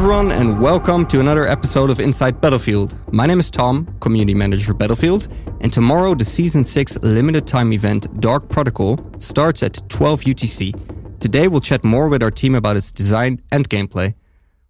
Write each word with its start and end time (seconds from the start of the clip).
Everyone, 0.00 0.32
and 0.32 0.58
welcome 0.62 1.04
to 1.08 1.20
another 1.20 1.46
episode 1.46 1.90
of 1.90 2.00
Inside 2.00 2.40
Battlefield. 2.40 2.98
My 3.12 3.26
name 3.26 3.38
is 3.38 3.50
Tom, 3.50 3.86
community 4.00 4.32
manager 4.32 4.64
for 4.64 4.72
Battlefield, 4.72 5.28
and 5.60 5.70
tomorrow 5.70 6.14
the 6.14 6.24
Season 6.24 6.64
6 6.64 7.00
limited 7.02 7.46
time 7.46 7.70
event 7.74 8.18
Dark 8.18 8.48
Protocol 8.48 8.98
starts 9.18 9.62
at 9.62 9.86
12 9.90 10.22
UTC. 10.22 11.20
Today 11.20 11.48
we'll 11.48 11.60
chat 11.60 11.84
more 11.84 12.08
with 12.08 12.22
our 12.22 12.30
team 12.30 12.54
about 12.54 12.78
its 12.78 12.90
design 12.90 13.42
and 13.52 13.68
gameplay. 13.68 14.14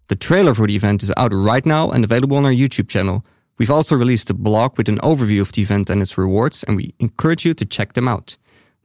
The 0.09 0.17
trailer 0.17 0.53
for 0.53 0.67
the 0.67 0.75
event 0.75 1.01
is 1.01 1.13
out 1.15 1.33
right 1.33 1.65
now 1.65 1.89
and 1.91 2.03
available 2.03 2.35
on 2.35 2.43
our 2.43 2.51
YouTube 2.51 2.89
channel. 2.89 3.25
We've 3.57 3.71
also 3.71 3.95
released 3.95 4.29
a 4.29 4.33
blog 4.33 4.77
with 4.77 4.89
an 4.89 4.97
overview 4.97 5.39
of 5.39 5.53
the 5.53 5.61
event 5.61 5.89
and 5.89 6.01
its 6.01 6.17
rewards, 6.17 6.65
and 6.65 6.75
we 6.75 6.93
encourage 6.99 7.45
you 7.45 7.53
to 7.53 7.63
check 7.63 7.93
them 7.93 8.09
out. 8.09 8.35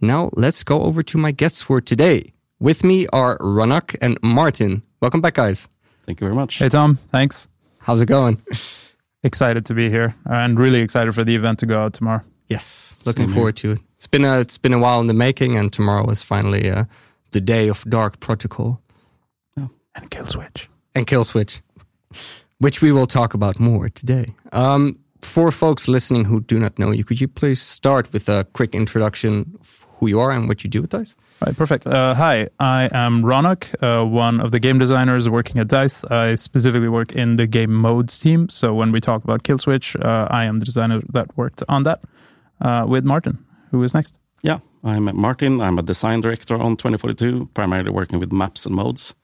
Now, 0.01 0.30
let's 0.34 0.62
go 0.62 0.82
over 0.82 1.02
to 1.02 1.18
my 1.18 1.32
guests 1.32 1.60
for 1.60 1.80
today. 1.80 2.34
With 2.60 2.84
me 2.84 3.09
are 3.09 3.37
Raunaq 3.38 3.96
and 4.01 4.16
Martin. 4.23 4.84
Welcome 5.02 5.20
back, 5.20 5.34
guys. 5.34 5.66
Thank 6.06 6.20
you 6.20 6.27
very 6.27 6.34
much. 6.34 6.59
Hey, 6.59 6.69
Tom. 6.69 6.98
Thanks. 7.10 7.48
How's 7.80 8.01
it 8.01 8.06
going? 8.06 8.41
Excited 9.23 9.66
to 9.66 9.74
be 9.74 9.91
here 9.91 10.15
and 10.24 10.59
really 10.59 10.80
excited 10.80 11.15
for 11.15 11.24
the 11.24 11.34
event 11.34 11.59
to 11.60 11.66
go 11.66 11.80
out 11.82 11.95
tomorrow. 11.95 12.23
Yes, 12.48 12.95
looking 13.05 13.29
forward 13.29 13.56
to 13.56 13.73
it. 13.73 13.79
It's 13.96 14.06
been 14.06 14.24
a 14.24 14.38
it's 14.41 14.59
been 14.59 14.73
a 14.73 14.79
while 14.79 15.01
in 15.01 15.09
the 15.09 15.15
making, 15.15 15.56
and 15.56 15.73
tomorrow 15.73 16.09
is 16.10 16.23
finally 16.23 16.70
uh, 16.70 16.84
the 17.32 17.41
day 17.41 17.69
of 17.69 17.82
Dark 17.88 18.20
Protocol 18.20 18.80
And 19.56 20.10
kill 20.10 20.27
switch. 20.27 20.68
and 20.95 21.07
Kill 21.07 21.24
Switch, 21.24 21.60
which 22.59 22.80
we 22.82 22.93
will 22.93 23.07
talk 23.07 23.34
about 23.34 23.59
more 23.59 23.88
today. 23.88 24.27
Um, 24.52 24.99
for 25.23 25.51
folks 25.51 25.88
listening 25.88 26.27
who 26.27 26.40
do 26.40 26.59
not 26.60 26.79
know 26.79 26.93
you, 26.93 27.02
could 27.04 27.21
you 27.21 27.27
please 27.29 27.60
start 27.60 28.12
with 28.12 28.29
a 28.29 28.45
quick 28.52 28.74
introduction 28.74 29.57
of 29.60 29.87
who 29.99 30.07
you 30.07 30.21
are 30.21 30.30
and 30.30 30.46
what 30.49 30.62
you 30.62 30.71
do 30.71 30.82
with 30.82 30.90
Dice? 30.90 31.16
Right, 31.45 31.54
perfect. 31.54 31.87
Uh, 31.87 32.15
hi, 32.15 32.48
I 32.59 32.88
am 32.92 33.23
Raunaq, 33.23 33.74
uh, 33.82 34.06
one 34.06 34.40
of 34.40 34.52
the 34.52 34.59
game 34.59 34.79
designers 34.79 35.29
working 35.29 35.60
at 35.60 35.68
DICE. 35.68 36.04
I 36.04 36.34
specifically 36.34 36.88
work 36.88 37.15
in 37.15 37.37
the 37.37 37.46
game 37.46 37.74
modes 37.74 38.18
team. 38.18 38.48
So 38.48 38.73
when 38.73 38.90
we 38.90 39.01
talk 39.01 39.23
about 39.23 39.43
kill 39.43 39.59
switch, 39.59 39.96
uh, 39.96 40.28
I 40.30 40.46
am 40.46 40.60
the 40.60 40.65
designer 40.65 41.02
that 41.12 41.37
worked 41.37 41.62
on 41.68 41.82
that 41.82 42.01
uh, 42.62 42.87
with 42.88 43.04
Martin, 43.04 43.45
who 43.70 43.82
is 43.82 43.93
next. 43.93 44.16
Yeah, 44.43 44.60
I'm 44.82 45.15
Martin. 45.15 45.60
I'm 45.60 45.78
a 45.78 45.82
design 45.82 46.23
director 46.23 46.56
on 46.56 46.76
2042, 46.78 47.50
primarily 47.52 47.90
working 47.90 48.18
with 48.18 48.32
maps 48.32 48.65
and 48.65 48.74
modes. 48.74 49.15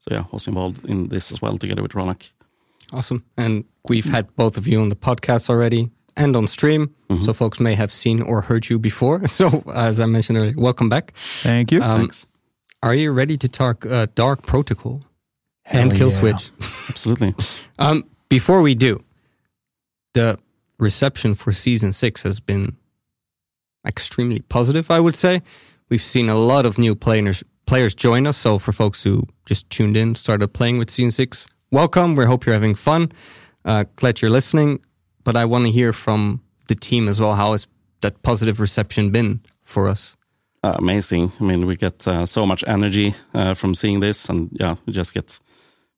So 0.00 0.14
yeah, 0.14 0.24
was 0.32 0.48
involved 0.48 0.84
in 0.86 1.08
this 1.08 1.30
as 1.30 1.40
well 1.40 1.58
together 1.58 1.82
with 1.82 1.92
Raunaq. 1.92 2.32
Awesome. 2.92 3.24
And 3.36 3.64
we've 3.88 4.06
had 4.06 4.34
both 4.34 4.56
of 4.56 4.66
you 4.66 4.80
on 4.80 4.88
the 4.88 4.96
podcast 4.96 5.48
already 5.48 5.90
and 6.16 6.36
on 6.36 6.46
stream. 6.46 6.94
So 7.22 7.34
folks 7.34 7.60
may 7.60 7.74
have 7.74 7.92
seen 7.92 8.22
or 8.22 8.40
heard 8.42 8.68
you 8.68 8.78
before. 8.78 9.26
So 9.28 9.62
as 9.74 10.00
I 10.00 10.06
mentioned 10.06 10.38
earlier, 10.38 10.54
welcome 10.56 10.88
back. 10.88 11.12
Thank 11.14 11.72
you. 11.72 11.82
Um, 11.82 12.00
Thanks. 12.00 12.26
Are 12.82 12.94
you 12.94 13.12
ready 13.12 13.36
to 13.38 13.48
talk 13.48 13.86
uh, 13.86 14.06
Dark 14.14 14.46
Protocol 14.46 15.02
and 15.66 15.94
Kill 15.94 16.10
yeah. 16.10 16.20
Switch? 16.20 16.50
Absolutely. 16.88 17.34
Um, 17.78 18.04
before 18.28 18.62
we 18.62 18.76
do, 18.76 19.02
the 20.14 20.38
reception 20.78 21.34
for 21.34 21.52
season 21.52 21.92
six 21.92 22.22
has 22.22 22.38
been 22.38 22.76
extremely 23.84 24.40
positive, 24.40 24.88
I 24.90 25.00
would 25.00 25.16
say. 25.16 25.42
We've 25.88 26.02
seen 26.02 26.28
a 26.28 26.36
lot 26.36 26.64
of 26.64 26.78
new 26.78 26.94
players 26.94 27.42
players 27.66 27.94
join 27.94 28.26
us. 28.26 28.36
So 28.36 28.58
for 28.58 28.72
folks 28.72 29.02
who 29.02 29.26
just 29.46 29.68
tuned 29.70 29.96
in, 29.96 30.14
started 30.14 30.48
playing 30.48 30.78
with 30.78 30.90
season 30.90 31.10
six, 31.10 31.46
welcome. 31.70 32.14
We 32.14 32.24
hope 32.24 32.46
you're 32.46 32.54
having 32.54 32.74
fun. 32.74 33.12
Uh, 33.64 33.84
glad 33.96 34.20
you're 34.20 34.30
listening. 34.30 34.80
But 35.24 35.36
I 35.36 35.44
want 35.44 35.66
to 35.66 35.70
hear 35.70 35.92
from 35.92 36.42
the 36.68 36.74
team 36.74 37.08
as 37.08 37.20
well. 37.20 37.34
How 37.34 37.52
has 37.52 37.68
that 38.00 38.22
positive 38.22 38.60
reception 38.60 39.10
been 39.10 39.40
for 39.62 39.88
us? 39.88 40.16
Uh, 40.64 40.74
amazing. 40.78 41.32
I 41.40 41.44
mean, 41.44 41.66
we 41.66 41.76
get 41.76 42.06
uh, 42.06 42.24
so 42.26 42.46
much 42.46 42.62
energy 42.66 43.14
uh, 43.34 43.54
from 43.54 43.74
seeing 43.74 44.00
this, 44.00 44.28
and 44.28 44.48
yeah, 44.52 44.76
we 44.86 44.92
just 44.92 45.12
get 45.12 45.40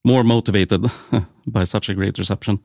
more 0.04 0.24
motivated 0.24 0.86
by 1.46 1.64
such 1.64 1.88
a 1.88 1.94
great 1.94 2.18
reception. 2.18 2.60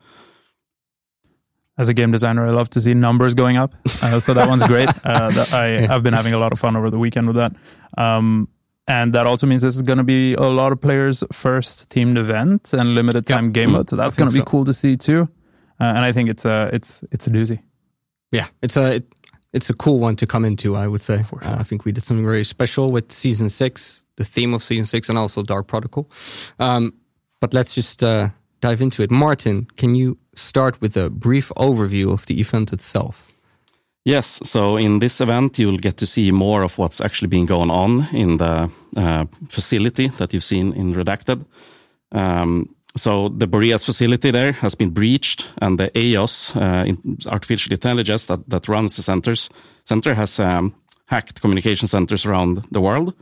As 1.78 1.88
a 1.88 1.94
game 1.94 2.12
designer, 2.12 2.46
I 2.46 2.52
love 2.52 2.70
to 2.72 2.82
see 2.82 2.94
numbers 2.94 3.34
going 3.34 3.56
up. 3.58 3.74
Uh, 4.02 4.20
so 4.20 4.34
that 4.34 4.50
one's 4.50 4.68
great. 4.68 4.90
Uh, 5.04 5.30
that 5.30 5.54
I, 5.54 5.94
I've 5.94 6.04
been 6.04 6.14
having 6.14 6.34
a 6.34 6.38
lot 6.38 6.52
of 6.52 6.60
fun 6.60 6.76
over 6.76 6.90
the 6.90 7.00
weekend 7.00 7.28
with 7.28 7.38
that. 7.38 7.54
Um, 7.98 8.50
and 8.88 9.14
that 9.14 9.26
also 9.28 9.48
means 9.48 9.62
this 9.62 9.76
is 9.76 9.84
going 9.84 9.98
to 9.98 10.04
be 10.04 10.34
a 10.34 10.42
lot 10.42 10.72
of 10.72 10.82
players' 10.82 11.24
first 11.32 11.90
teamed 11.90 12.18
event 12.18 12.74
and 12.74 12.96
limited 12.96 13.26
time 13.26 13.52
game 13.52 13.72
mode. 13.72 13.90
So 13.90 13.96
that's 13.96 14.16
going 14.16 14.30
to 14.30 14.34
be 14.34 14.42
so. 14.42 14.46
cool 14.46 14.66
to 14.66 14.74
see 14.74 14.98
too. 14.98 15.30
Uh, 15.80 15.94
and 15.96 16.00
I 16.00 16.12
think 16.12 16.30
it's 16.30 16.46
a 16.46 16.70
it's 16.74 17.04
it's 17.12 17.28
a 17.28 17.30
doozy. 17.30 17.62
Yeah, 18.32 18.48
it's 18.62 18.78
a 18.78 18.96
it, 18.96 19.14
it's 19.54 19.70
a 19.70 19.74
cool 19.74 20.00
one 20.00 20.16
to 20.18 20.28
come 20.28 20.46
into. 20.46 20.76
I 20.76 20.88
would 20.88 21.02
say. 21.02 21.24
Uh, 21.42 21.58
I 21.60 21.64
think 21.64 21.86
we 21.86 21.92
did 21.92 22.04
something 22.04 22.26
very 22.26 22.44
special 22.44 22.92
with 22.92 23.12
season 23.12 23.50
six, 23.50 24.04
the 24.16 24.26
theme 24.26 24.54
of 24.54 24.64
season 24.64 24.86
six, 24.86 25.10
and 25.10 25.18
also 25.18 25.44
Dark 25.44 25.68
Protocol. 25.68 26.10
Um, 26.60 26.94
but 27.42 27.54
let's 27.54 27.74
just 27.74 28.04
uh, 28.04 28.30
dive 28.62 28.82
into 28.82 29.02
it. 29.02 29.12
Martin, 29.12 29.68
can 29.78 29.96
you 29.96 30.18
start 30.36 30.82
with 30.82 30.98
a 30.98 31.10
brief 31.10 31.52
overview 31.56 32.12
of 32.12 32.26
the 32.26 32.40
event 32.40 32.74
itself? 32.74 33.26
Yes, 34.06 34.40
so 34.44 34.78
in 34.78 35.00
this 35.00 35.22
event, 35.22 35.60
you'll 35.60 35.78
get 35.78 35.98
to 35.98 36.06
see 36.06 36.32
more 36.32 36.64
of 36.64 36.78
what's 36.78 37.02
actually 37.02 37.28
been 37.28 37.46
going 37.46 37.70
on 37.70 38.08
in 38.14 38.38
the 38.38 38.70
uh, 38.96 39.26
facility 39.50 40.08
that 40.18 40.34
you've 40.34 40.44
seen 40.44 40.74
in 40.74 40.94
Redacted. 40.94 41.46
Um, 42.12 42.76
so 42.98 43.30
the 43.30 43.48
Boreas 43.48 43.86
facility 43.86 44.32
there 44.32 44.52
has 44.52 44.76
been 44.76 44.90
breached, 44.90 45.50
and 45.62 45.80
the 45.80 45.90
AOS, 45.92 46.56
uh, 46.56 47.30
artificial 47.30 47.72
intelligence 47.72 48.26
that, 48.26 48.50
that 48.50 48.68
runs 48.68 48.96
the 48.96 49.04
centers, 49.04 49.50
center 49.86 50.16
has 50.16 50.40
um, 50.40 50.74
hacked 51.06 51.42
communication 51.42 51.88
centers 51.88 52.26
around 52.26 52.66
the 52.72 52.82
world. 52.82 53.14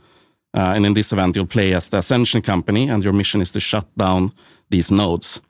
Uh, 0.54 0.72
and 0.74 0.86
in 0.86 0.94
this 0.94 1.12
event, 1.12 1.36
you'll 1.36 1.46
play 1.46 1.74
as 1.74 1.90
the 1.90 1.98
Ascension 1.98 2.40
company, 2.40 2.88
and 2.88 3.04
your 3.04 3.12
mission 3.12 3.42
is 3.42 3.52
to 3.52 3.60
shut 3.60 3.86
down 3.98 4.32
these 4.70 4.90
nodes. 4.90 5.42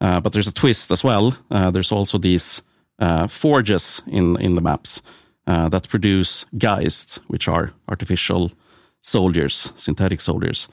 Uh, 0.00 0.20
but 0.20 0.32
there's 0.32 0.48
a 0.48 0.54
twist 0.54 0.90
as 0.90 1.04
well. 1.04 1.36
Uh, 1.50 1.70
there's 1.70 1.92
also 1.92 2.16
these 2.16 2.62
uh, 2.98 3.28
forges 3.28 4.02
in 4.06 4.40
in 4.40 4.54
the 4.54 4.60
maps 4.62 5.02
uh, 5.46 5.68
that 5.68 5.88
produce 5.88 6.46
geists, 6.56 7.20
which 7.28 7.48
are 7.48 7.72
artificial 7.88 8.50
soldiers, 9.02 9.72
synthetic 9.76 10.20
soldiers 10.20 10.68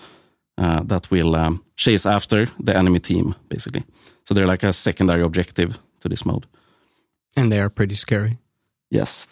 uh, 0.57 0.81
that 0.83 1.09
will 1.11 1.35
um, 1.35 1.63
chase 1.75 2.05
after 2.05 2.47
the 2.59 2.75
enemy 2.75 2.99
team, 2.99 3.35
basically. 3.49 3.83
So 4.25 4.33
they're 4.33 4.47
like 4.47 4.63
a 4.63 4.73
secondary 4.73 5.23
objective 5.23 5.77
to 6.01 6.09
this 6.09 6.25
mode. 6.25 6.45
And 7.35 7.51
they 7.51 7.59
are 7.59 7.69
pretty 7.69 7.95
scary. 7.95 8.37
Yes. 8.89 9.27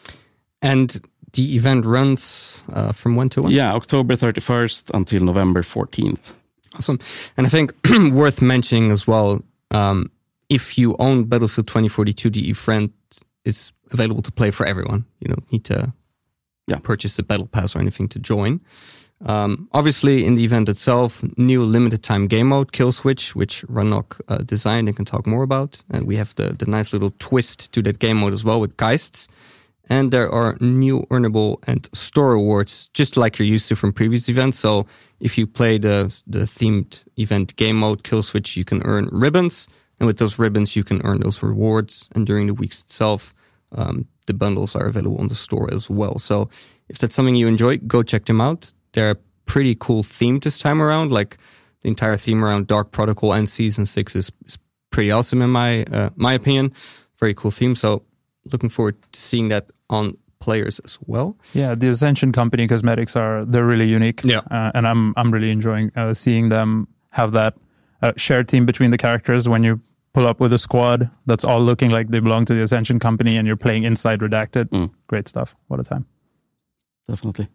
And 0.62 1.02
the 1.34 1.56
event 1.56 1.86
runs 1.86 2.64
uh, 2.74 2.92
from 2.94 3.16
when 3.16 3.30
to 3.30 3.42
when? 3.44 3.52
Yeah, 3.52 3.74
October 3.74 4.16
31st 4.16 4.92
until 4.94 5.24
November 5.24 5.62
14th. 5.64 6.34
Awesome. 6.76 7.00
And 7.38 7.48
I 7.48 7.50
think 7.50 7.74
worth 8.14 8.42
mentioning 8.42 8.92
as 8.92 9.08
well, 9.08 9.42
um, 9.72 10.10
if 10.50 10.78
you 10.78 10.96
own 11.00 11.26
Battlefield 11.26 11.68
2042, 11.68 12.30
the 12.30 12.50
event 12.50 12.92
is 13.44 13.72
available 13.92 14.22
to 14.22 14.32
play 14.32 14.52
for 14.52 14.66
everyone. 14.66 15.06
You 15.20 15.30
don't 15.30 15.52
need 15.52 15.64
to 15.66 15.94
Yeah. 16.68 16.80
purchase 16.80 17.20
a 17.20 17.24
battle 17.24 17.48
pass 17.48 17.76
or 17.76 17.80
anything 17.80 18.08
to 18.10 18.20
join. 18.20 18.60
Um, 19.26 19.68
obviously, 19.72 20.24
in 20.24 20.36
the 20.36 20.44
event 20.44 20.70
itself, 20.70 21.24
new 21.36 21.64
limited 21.64 22.04
time 22.04 22.28
game 22.28 22.48
mode, 22.48 22.72
Kill 22.72 22.92
Switch, 22.92 23.36
which 23.36 23.64
Raunaq 23.64 24.22
uh, 24.28 24.38
designed 24.38 24.88
and 24.88 24.96
can 24.96 25.06
talk 25.06 25.26
more 25.26 25.42
about. 25.42 25.82
And 25.90 26.06
we 26.06 26.16
have 26.18 26.36
the, 26.36 26.54
the 26.54 26.68
nice 26.68 26.94
little 26.94 27.12
twist 27.18 27.72
to 27.74 27.82
that 27.82 27.98
game 27.98 28.18
mode 28.18 28.34
as 28.34 28.46
well 28.46 28.62
with 28.62 28.78
Geists. 28.78 29.28
And 29.88 30.12
there 30.12 30.32
are 30.32 30.58
new 30.60 31.02
earnable 31.12 31.58
and 31.68 31.90
store 31.94 32.32
rewards, 32.34 32.90
just 32.94 33.18
like 33.18 33.38
you're 33.38 33.48
used 33.48 33.68
to 33.70 33.76
from 33.76 33.94
previous 33.94 34.30
events. 34.30 34.60
So 34.60 34.86
if 35.20 35.38
you 35.38 35.48
play 35.48 35.78
the 35.80 36.16
the 36.28 36.46
themed 36.46 37.04
event 37.18 37.56
game 37.56 37.78
mode 37.78 38.04
Kill 38.04 38.24
Switch, 38.24 38.58
you 38.58 38.66
can 38.66 38.82
earn 38.84 39.10
ribbons, 39.12 39.68
and 40.00 40.08
with 40.08 40.18
those 40.18 40.40
ribbons, 40.40 40.76
you 40.76 40.84
can 40.84 41.02
earn 41.04 41.22
those 41.22 41.42
rewards. 41.44 42.10
And 42.16 42.26
during 42.26 42.48
the 42.48 42.54
weeks 42.54 42.82
itself, 42.82 43.34
um, 43.72 44.08
the 44.26 44.34
bundles 44.34 44.76
are 44.76 44.88
available 44.88 45.20
on 45.20 45.28
the 45.28 45.36
store 45.36 45.72
as 45.74 45.90
well. 45.90 46.20
So 46.20 46.50
if 46.90 46.98
that's 46.98 47.16
something 47.16 47.36
you 47.36 47.48
enjoy, 47.48 47.78
go 47.78 48.04
check 48.04 48.26
them 48.26 48.42
out. 48.42 48.74
They're 48.96 49.12
a 49.12 49.18
pretty 49.46 49.76
cool 49.76 50.04
theme 50.04 50.40
this 50.40 50.58
time 50.58 50.82
around. 50.82 51.12
Like 51.12 51.38
the 51.82 51.90
entire 51.90 52.18
theme 52.18 52.44
around 52.44 52.68
Dark 52.68 52.92
Protocol 52.92 53.34
and 53.34 53.48
Season 53.48 53.86
Six 53.86 54.16
is, 54.16 54.32
is 54.46 54.58
pretty 54.90 55.12
awesome 55.12 55.42
in 55.42 55.52
my 55.52 55.84
uh, 55.84 56.10
my 56.16 56.34
opinion. 56.34 56.74
Very 57.20 57.34
cool 57.34 57.52
theme. 57.52 57.76
So 57.76 58.04
looking 58.52 58.70
forward 58.70 58.96
to 59.12 59.20
seeing 59.20 59.50
that 59.50 59.70
on 59.90 60.18
players 60.40 60.80
as 60.80 60.98
well. 61.06 61.38
Yeah, 61.54 61.76
the 61.76 61.90
Ascension 61.90 62.32
Company 62.32 62.68
cosmetics 62.68 63.16
are 63.16 63.46
they're 63.46 63.66
really 63.66 63.88
unique. 63.88 64.22
Yeah. 64.24 64.42
uh, 64.50 64.72
and 64.74 64.88
I'm 64.88 65.14
I'm 65.18 65.32
really 65.32 65.52
enjoying 65.52 65.92
uh, 65.96 66.14
seeing 66.14 66.50
them 66.50 66.88
have 67.12 67.34
that 67.34 67.54
uh, 68.02 68.14
shared 68.16 68.48
team 68.48 68.66
between 68.66 68.92
the 68.92 68.98
characters 68.98 69.48
when 69.50 69.64
you 69.64 69.82
pull 70.14 70.28
up 70.28 70.40
with 70.40 70.54
a 70.54 70.58
squad 70.58 71.10
that's 71.26 71.44
all 71.44 71.62
looking 71.62 71.92
like 71.92 72.08
they 72.08 72.20
belong 72.20 72.46
to 72.46 72.54
the 72.54 72.64
Ascension 72.64 73.00
Company 73.00 73.36
and 73.38 73.46
you're 73.46 73.58
playing 73.58 73.84
inside 73.84 74.20
Redacted. 74.22 74.70
Mm. 74.70 74.92
Great 75.08 75.28
stuff. 75.28 75.56
What 75.68 75.80
a 75.80 75.84
time. 75.84 76.06
Definitely. 77.10 77.50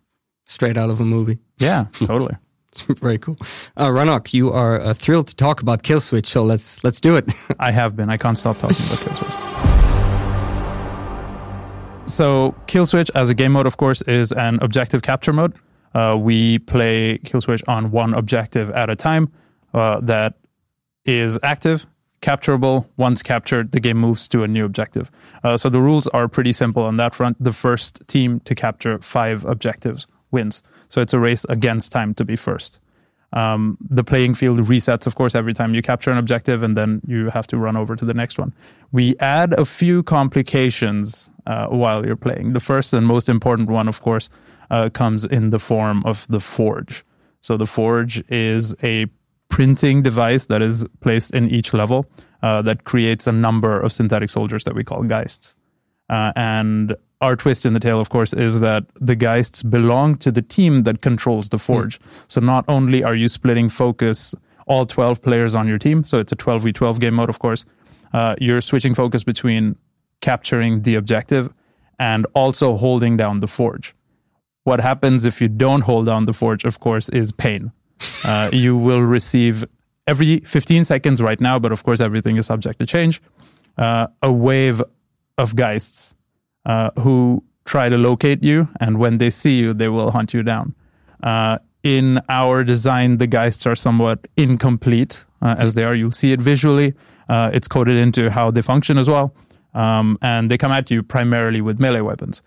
Straight 0.50 0.76
out 0.76 0.90
of 0.90 1.00
a 1.00 1.04
movie. 1.04 1.38
Yeah, 1.58 1.84
totally. 1.92 2.34
Very 3.00 3.18
cool. 3.18 3.36
Uh, 3.76 3.86
Raunaq, 3.86 4.34
you 4.34 4.50
are 4.50 4.80
uh, 4.80 4.92
thrilled 4.92 5.28
to 5.28 5.36
talk 5.36 5.62
about 5.62 5.84
Kill 5.84 6.00
Switch, 6.00 6.26
so 6.26 6.42
let's 6.42 6.82
let's 6.82 7.00
do 7.00 7.14
it. 7.14 7.32
I 7.60 7.70
have 7.70 7.94
been. 7.94 8.10
I 8.10 8.16
can't 8.16 8.36
stop 8.36 8.58
talking 8.58 8.76
about 8.84 8.98
Kill 8.98 9.14
Switch. 9.14 9.30
So, 12.10 12.56
Kill 12.66 12.84
Switch 12.86 13.12
as 13.14 13.30
a 13.30 13.34
game 13.34 13.52
mode, 13.52 13.68
of 13.68 13.76
course, 13.76 14.02
is 14.02 14.32
an 14.32 14.58
objective 14.60 15.02
capture 15.02 15.32
mode. 15.32 15.54
Uh, 15.94 16.18
we 16.20 16.58
play 16.58 17.18
Kill 17.18 17.40
Switch 17.40 17.62
on 17.68 17.92
one 17.92 18.12
objective 18.12 18.70
at 18.70 18.90
a 18.90 18.96
time. 18.96 19.30
Uh, 19.72 20.00
that 20.00 20.34
is 21.04 21.38
active, 21.44 21.86
capturable. 22.22 22.88
Once 22.96 23.22
captured, 23.22 23.70
the 23.70 23.78
game 23.78 23.98
moves 23.98 24.26
to 24.26 24.42
a 24.42 24.48
new 24.48 24.64
objective. 24.64 25.12
Uh, 25.44 25.56
so 25.56 25.68
the 25.68 25.80
rules 25.80 26.08
are 26.08 26.26
pretty 26.26 26.52
simple 26.52 26.82
on 26.82 26.96
that 26.96 27.14
front. 27.14 27.36
The 27.38 27.52
first 27.52 28.02
team 28.08 28.40
to 28.40 28.56
capture 28.56 28.98
five 28.98 29.44
objectives 29.44 30.08
wins. 30.30 30.62
So 30.88 31.00
it's 31.00 31.14
a 31.14 31.18
race 31.18 31.44
against 31.48 31.92
time 31.92 32.14
to 32.14 32.24
be 32.24 32.36
first. 32.36 32.80
Um, 33.32 33.78
the 33.88 34.02
playing 34.02 34.34
field 34.34 34.58
resets, 34.60 35.06
of 35.06 35.14
course, 35.14 35.34
every 35.36 35.54
time 35.54 35.74
you 35.74 35.82
capture 35.82 36.10
an 36.10 36.18
objective, 36.18 36.62
and 36.62 36.76
then 36.76 37.00
you 37.06 37.30
have 37.30 37.46
to 37.48 37.58
run 37.58 37.76
over 37.76 37.94
to 37.94 38.04
the 38.04 38.14
next 38.14 38.38
one. 38.38 38.52
We 38.90 39.16
add 39.18 39.52
a 39.58 39.64
few 39.64 40.02
complications 40.02 41.30
uh, 41.46 41.66
while 41.66 42.04
you're 42.04 42.16
playing. 42.16 42.54
The 42.54 42.60
first 42.60 42.92
and 42.92 43.06
most 43.06 43.28
important 43.28 43.68
one, 43.68 43.88
of 43.88 44.02
course, 44.02 44.28
uh, 44.70 44.88
comes 44.90 45.24
in 45.24 45.50
the 45.50 45.58
form 45.58 46.04
of 46.04 46.26
the 46.28 46.40
forge. 46.40 47.04
So 47.40 47.56
the 47.56 47.66
forge 47.66 48.22
is 48.28 48.74
a 48.82 49.06
printing 49.48 50.02
device 50.02 50.46
that 50.46 50.62
is 50.62 50.86
placed 51.00 51.34
in 51.34 51.50
each 51.50 51.72
level 51.72 52.06
uh, 52.42 52.62
that 52.62 52.84
creates 52.84 53.26
a 53.26 53.32
number 53.32 53.80
of 53.80 53.92
synthetic 53.92 54.30
soldiers 54.30 54.64
that 54.64 54.74
we 54.74 54.84
call 54.84 55.02
geists. 55.02 55.56
Uh, 56.08 56.32
and 56.34 56.96
our 57.20 57.36
twist 57.36 57.66
in 57.66 57.74
the 57.74 57.80
tale, 57.80 58.00
of 58.00 58.08
course, 58.08 58.32
is 58.32 58.60
that 58.60 58.84
the 58.94 59.14
Geists 59.14 59.62
belong 59.62 60.16
to 60.18 60.30
the 60.32 60.42
team 60.42 60.84
that 60.84 61.02
controls 61.02 61.50
the 61.50 61.58
Forge. 61.58 62.00
Mm. 62.00 62.24
So 62.28 62.40
not 62.40 62.64
only 62.66 63.04
are 63.04 63.14
you 63.14 63.28
splitting 63.28 63.68
focus, 63.68 64.34
all 64.66 64.86
12 64.86 65.20
players 65.20 65.54
on 65.54 65.68
your 65.68 65.78
team, 65.78 66.04
so 66.04 66.18
it's 66.18 66.32
a 66.32 66.36
12v12 66.36 66.98
game 66.98 67.14
mode, 67.14 67.28
of 67.28 67.38
course, 67.38 67.64
uh, 68.12 68.36
you're 68.40 68.60
switching 68.60 68.94
focus 68.94 69.22
between 69.22 69.76
capturing 70.20 70.82
the 70.82 70.94
objective 70.94 71.52
and 71.98 72.26
also 72.34 72.76
holding 72.76 73.16
down 73.16 73.40
the 73.40 73.46
Forge. 73.46 73.94
What 74.64 74.80
happens 74.80 75.24
if 75.24 75.40
you 75.40 75.48
don't 75.48 75.82
hold 75.82 76.06
down 76.06 76.24
the 76.24 76.32
Forge, 76.32 76.64
of 76.64 76.80
course, 76.80 77.08
is 77.10 77.32
pain. 77.32 77.72
Uh, 78.24 78.48
you 78.52 78.76
will 78.76 79.02
receive 79.02 79.64
every 80.06 80.40
15 80.40 80.84
seconds 80.84 81.22
right 81.22 81.40
now, 81.40 81.58
but 81.58 81.72
of 81.72 81.82
course, 81.84 82.00
everything 82.00 82.36
is 82.36 82.46
subject 82.46 82.78
to 82.78 82.86
change, 82.86 83.20
uh, 83.78 84.06
a 84.22 84.30
wave 84.30 84.82
of 85.38 85.56
Geists 85.56 86.14
uh, 86.66 86.90
who 86.98 87.42
try 87.64 87.88
to 87.88 87.96
locate 87.96 88.42
you, 88.42 88.68
and 88.80 88.98
when 88.98 89.18
they 89.18 89.30
see 89.30 89.58
you, 89.58 89.72
they 89.72 89.88
will 89.88 90.10
hunt 90.10 90.34
you 90.34 90.42
down. 90.42 90.74
Uh, 91.22 91.58
in 91.82 92.20
our 92.28 92.64
design, 92.64 93.18
the 93.18 93.26
geists 93.26 93.66
are 93.66 93.74
somewhat 93.74 94.26
incomplete 94.36 95.24
uh, 95.40 95.56
as 95.58 95.74
they 95.74 95.84
are. 95.84 95.94
You'll 95.94 96.10
see 96.10 96.32
it 96.32 96.40
visually. 96.40 96.94
Uh, 97.28 97.50
it's 97.52 97.68
coded 97.68 97.96
into 97.96 98.30
how 98.30 98.50
they 98.50 98.62
function 98.62 98.98
as 98.98 99.08
well. 99.08 99.34
Um, 99.72 100.18
and 100.20 100.50
they 100.50 100.58
come 100.58 100.72
at 100.72 100.90
you 100.90 101.02
primarily 101.02 101.60
with 101.60 101.78
melee 101.78 102.00
weapons. 102.00 102.42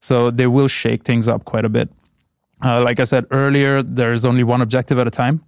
So 0.00 0.30
they 0.30 0.46
will 0.46 0.68
shake 0.68 1.04
things 1.04 1.28
up 1.28 1.44
quite 1.44 1.64
a 1.64 1.68
bit. 1.68 1.88
Uh, 2.64 2.82
like 2.82 3.00
I 3.00 3.04
said 3.04 3.26
earlier, 3.30 3.82
there's 3.82 4.24
only 4.24 4.44
one 4.44 4.60
objective 4.60 4.98
at 4.98 5.06
a 5.06 5.10
time. 5.10 5.42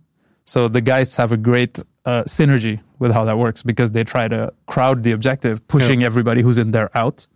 So 0.44 0.68
the 0.68 0.80
geists 0.80 1.16
have 1.16 1.30
a 1.30 1.36
great 1.36 1.78
uh, 2.06 2.24
synergy 2.24 2.80
with 2.98 3.12
how 3.12 3.24
that 3.26 3.36
works 3.36 3.62
because 3.62 3.92
they 3.92 4.04
try 4.04 4.28
to 4.28 4.52
crowd 4.66 5.02
the 5.02 5.12
objective, 5.12 5.66
pushing 5.68 6.00
yeah. 6.00 6.06
everybody 6.06 6.42
who's 6.42 6.58
in 6.58 6.70
there 6.70 6.90
out. 6.96 7.26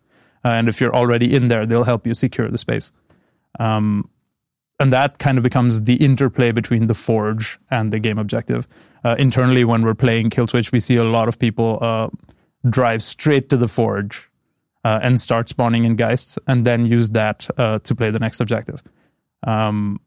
Uh, 0.44 0.48
and 0.48 0.68
if 0.68 0.80
you're 0.80 0.94
already 0.94 1.34
in 1.34 1.48
there, 1.48 1.66
they'll 1.66 1.84
help 1.84 2.06
you 2.06 2.14
secure 2.14 2.48
the 2.48 2.58
space. 2.58 2.92
Um, 3.60 4.08
and 4.80 4.92
that 4.92 5.18
kind 5.18 5.38
of 5.38 5.44
becomes 5.44 5.82
the 5.82 5.94
interplay 5.94 6.50
between 6.50 6.88
the 6.88 6.94
forge 6.94 7.58
and 7.70 7.92
the 7.92 8.00
game 8.00 8.18
objective. 8.18 8.66
Uh, 9.04 9.14
internally, 9.18 9.64
when 9.64 9.82
we're 9.82 9.94
playing 9.94 10.30
Killswitch, 10.30 10.72
we 10.72 10.80
see 10.80 10.96
a 10.96 11.04
lot 11.04 11.28
of 11.28 11.38
people 11.38 11.78
uh, 11.80 12.08
drive 12.68 13.02
straight 13.02 13.48
to 13.50 13.56
the 13.56 13.68
forge 13.68 14.28
uh, 14.84 14.98
and 15.02 15.20
start 15.20 15.48
spawning 15.48 15.84
in 15.84 15.94
Geists, 15.94 16.38
and 16.48 16.64
then 16.64 16.86
use 16.86 17.10
that 17.10 17.48
uh, 17.56 17.78
to 17.80 17.94
play 17.94 18.10
the 18.10 18.18
next 18.18 18.40
objective. 18.40 18.82
Um, 19.46 20.00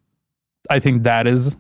I 0.70 0.80
think 0.80 1.04
that 1.04 1.28
is 1.28 1.56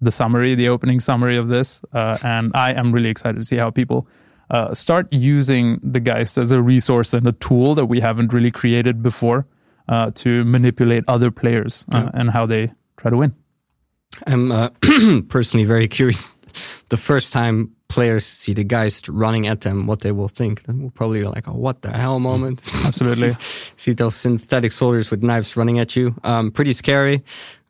the 0.00 0.10
summary, 0.10 0.54
the 0.54 0.68
opening 0.68 1.00
summary 1.00 1.36
of 1.36 1.48
this, 1.48 1.82
uh, 1.92 2.18
and 2.22 2.52
I 2.54 2.72
am 2.72 2.92
really 2.92 3.08
excited 3.08 3.38
to 3.38 3.44
see 3.44 3.56
how 3.56 3.70
people 3.70 4.06
uh, 4.50 4.74
start 4.74 5.12
using 5.12 5.80
the 5.82 6.00
Geist 6.00 6.38
as 6.38 6.52
a 6.52 6.62
resource 6.62 7.12
and 7.12 7.26
a 7.26 7.32
tool 7.32 7.74
that 7.74 7.86
we 7.86 8.00
haven't 8.00 8.32
really 8.32 8.50
created 8.50 9.02
before 9.02 9.46
uh, 9.88 10.10
to 10.14 10.44
manipulate 10.44 11.04
other 11.08 11.30
players 11.30 11.84
uh, 11.92 11.98
yeah. 11.98 12.10
and 12.14 12.30
how 12.30 12.46
they 12.46 12.72
try 12.96 13.10
to 13.10 13.16
win. 13.16 13.34
I'm 14.26 14.52
uh, 14.52 14.70
personally 15.28 15.64
very 15.64 15.88
curious. 15.88 16.34
The 16.88 16.96
first 16.96 17.32
time 17.32 17.76
players 17.88 18.24
see 18.24 18.52
the 18.52 18.64
Geist 18.64 19.08
running 19.08 19.46
at 19.46 19.62
them, 19.62 19.86
what 19.86 20.00
they 20.00 20.12
will 20.12 20.28
think. 20.28 20.62
And 20.66 20.80
we'll 20.80 20.90
probably 20.90 21.20
be 21.20 21.26
like, 21.26 21.46
oh, 21.46 21.52
what 21.52 21.82
the 21.82 21.90
hell 21.90 22.18
moment. 22.18 22.62
Absolutely. 22.84 23.30
see 23.76 23.92
those 23.92 24.14
synthetic 24.14 24.72
soldiers 24.72 25.10
with 25.10 25.22
knives 25.22 25.56
running 25.56 25.78
at 25.78 25.96
you. 25.96 26.14
Um, 26.24 26.50
pretty 26.50 26.72
scary. 26.72 27.22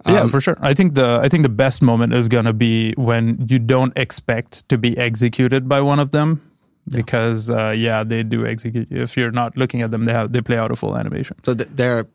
Um, 0.04 0.14
yeah, 0.14 0.26
for 0.28 0.40
sure. 0.40 0.56
I 0.60 0.74
think 0.74 0.94
the 0.94 1.20
I 1.22 1.28
think 1.28 1.42
the 1.42 1.48
best 1.48 1.82
moment 1.82 2.14
is 2.14 2.28
gonna 2.28 2.52
be 2.52 2.92
when 2.92 3.44
you 3.48 3.58
don't 3.58 3.92
expect 3.96 4.68
to 4.68 4.78
be 4.78 4.96
executed 4.96 5.68
by 5.68 5.80
one 5.80 5.98
of 5.98 6.12
them, 6.12 6.40
because 6.88 7.50
uh, 7.50 7.70
yeah, 7.70 8.04
they 8.04 8.22
do 8.22 8.46
execute. 8.46 8.88
If 8.90 9.16
you're 9.16 9.30
not 9.30 9.56
looking 9.56 9.82
at 9.82 9.90
them, 9.90 10.04
they 10.04 10.12
have 10.12 10.32
they 10.32 10.40
play 10.40 10.56
out 10.56 10.70
a 10.70 10.76
full 10.76 10.96
animation. 10.96 11.36
So 11.44 11.54
they're 11.54 12.06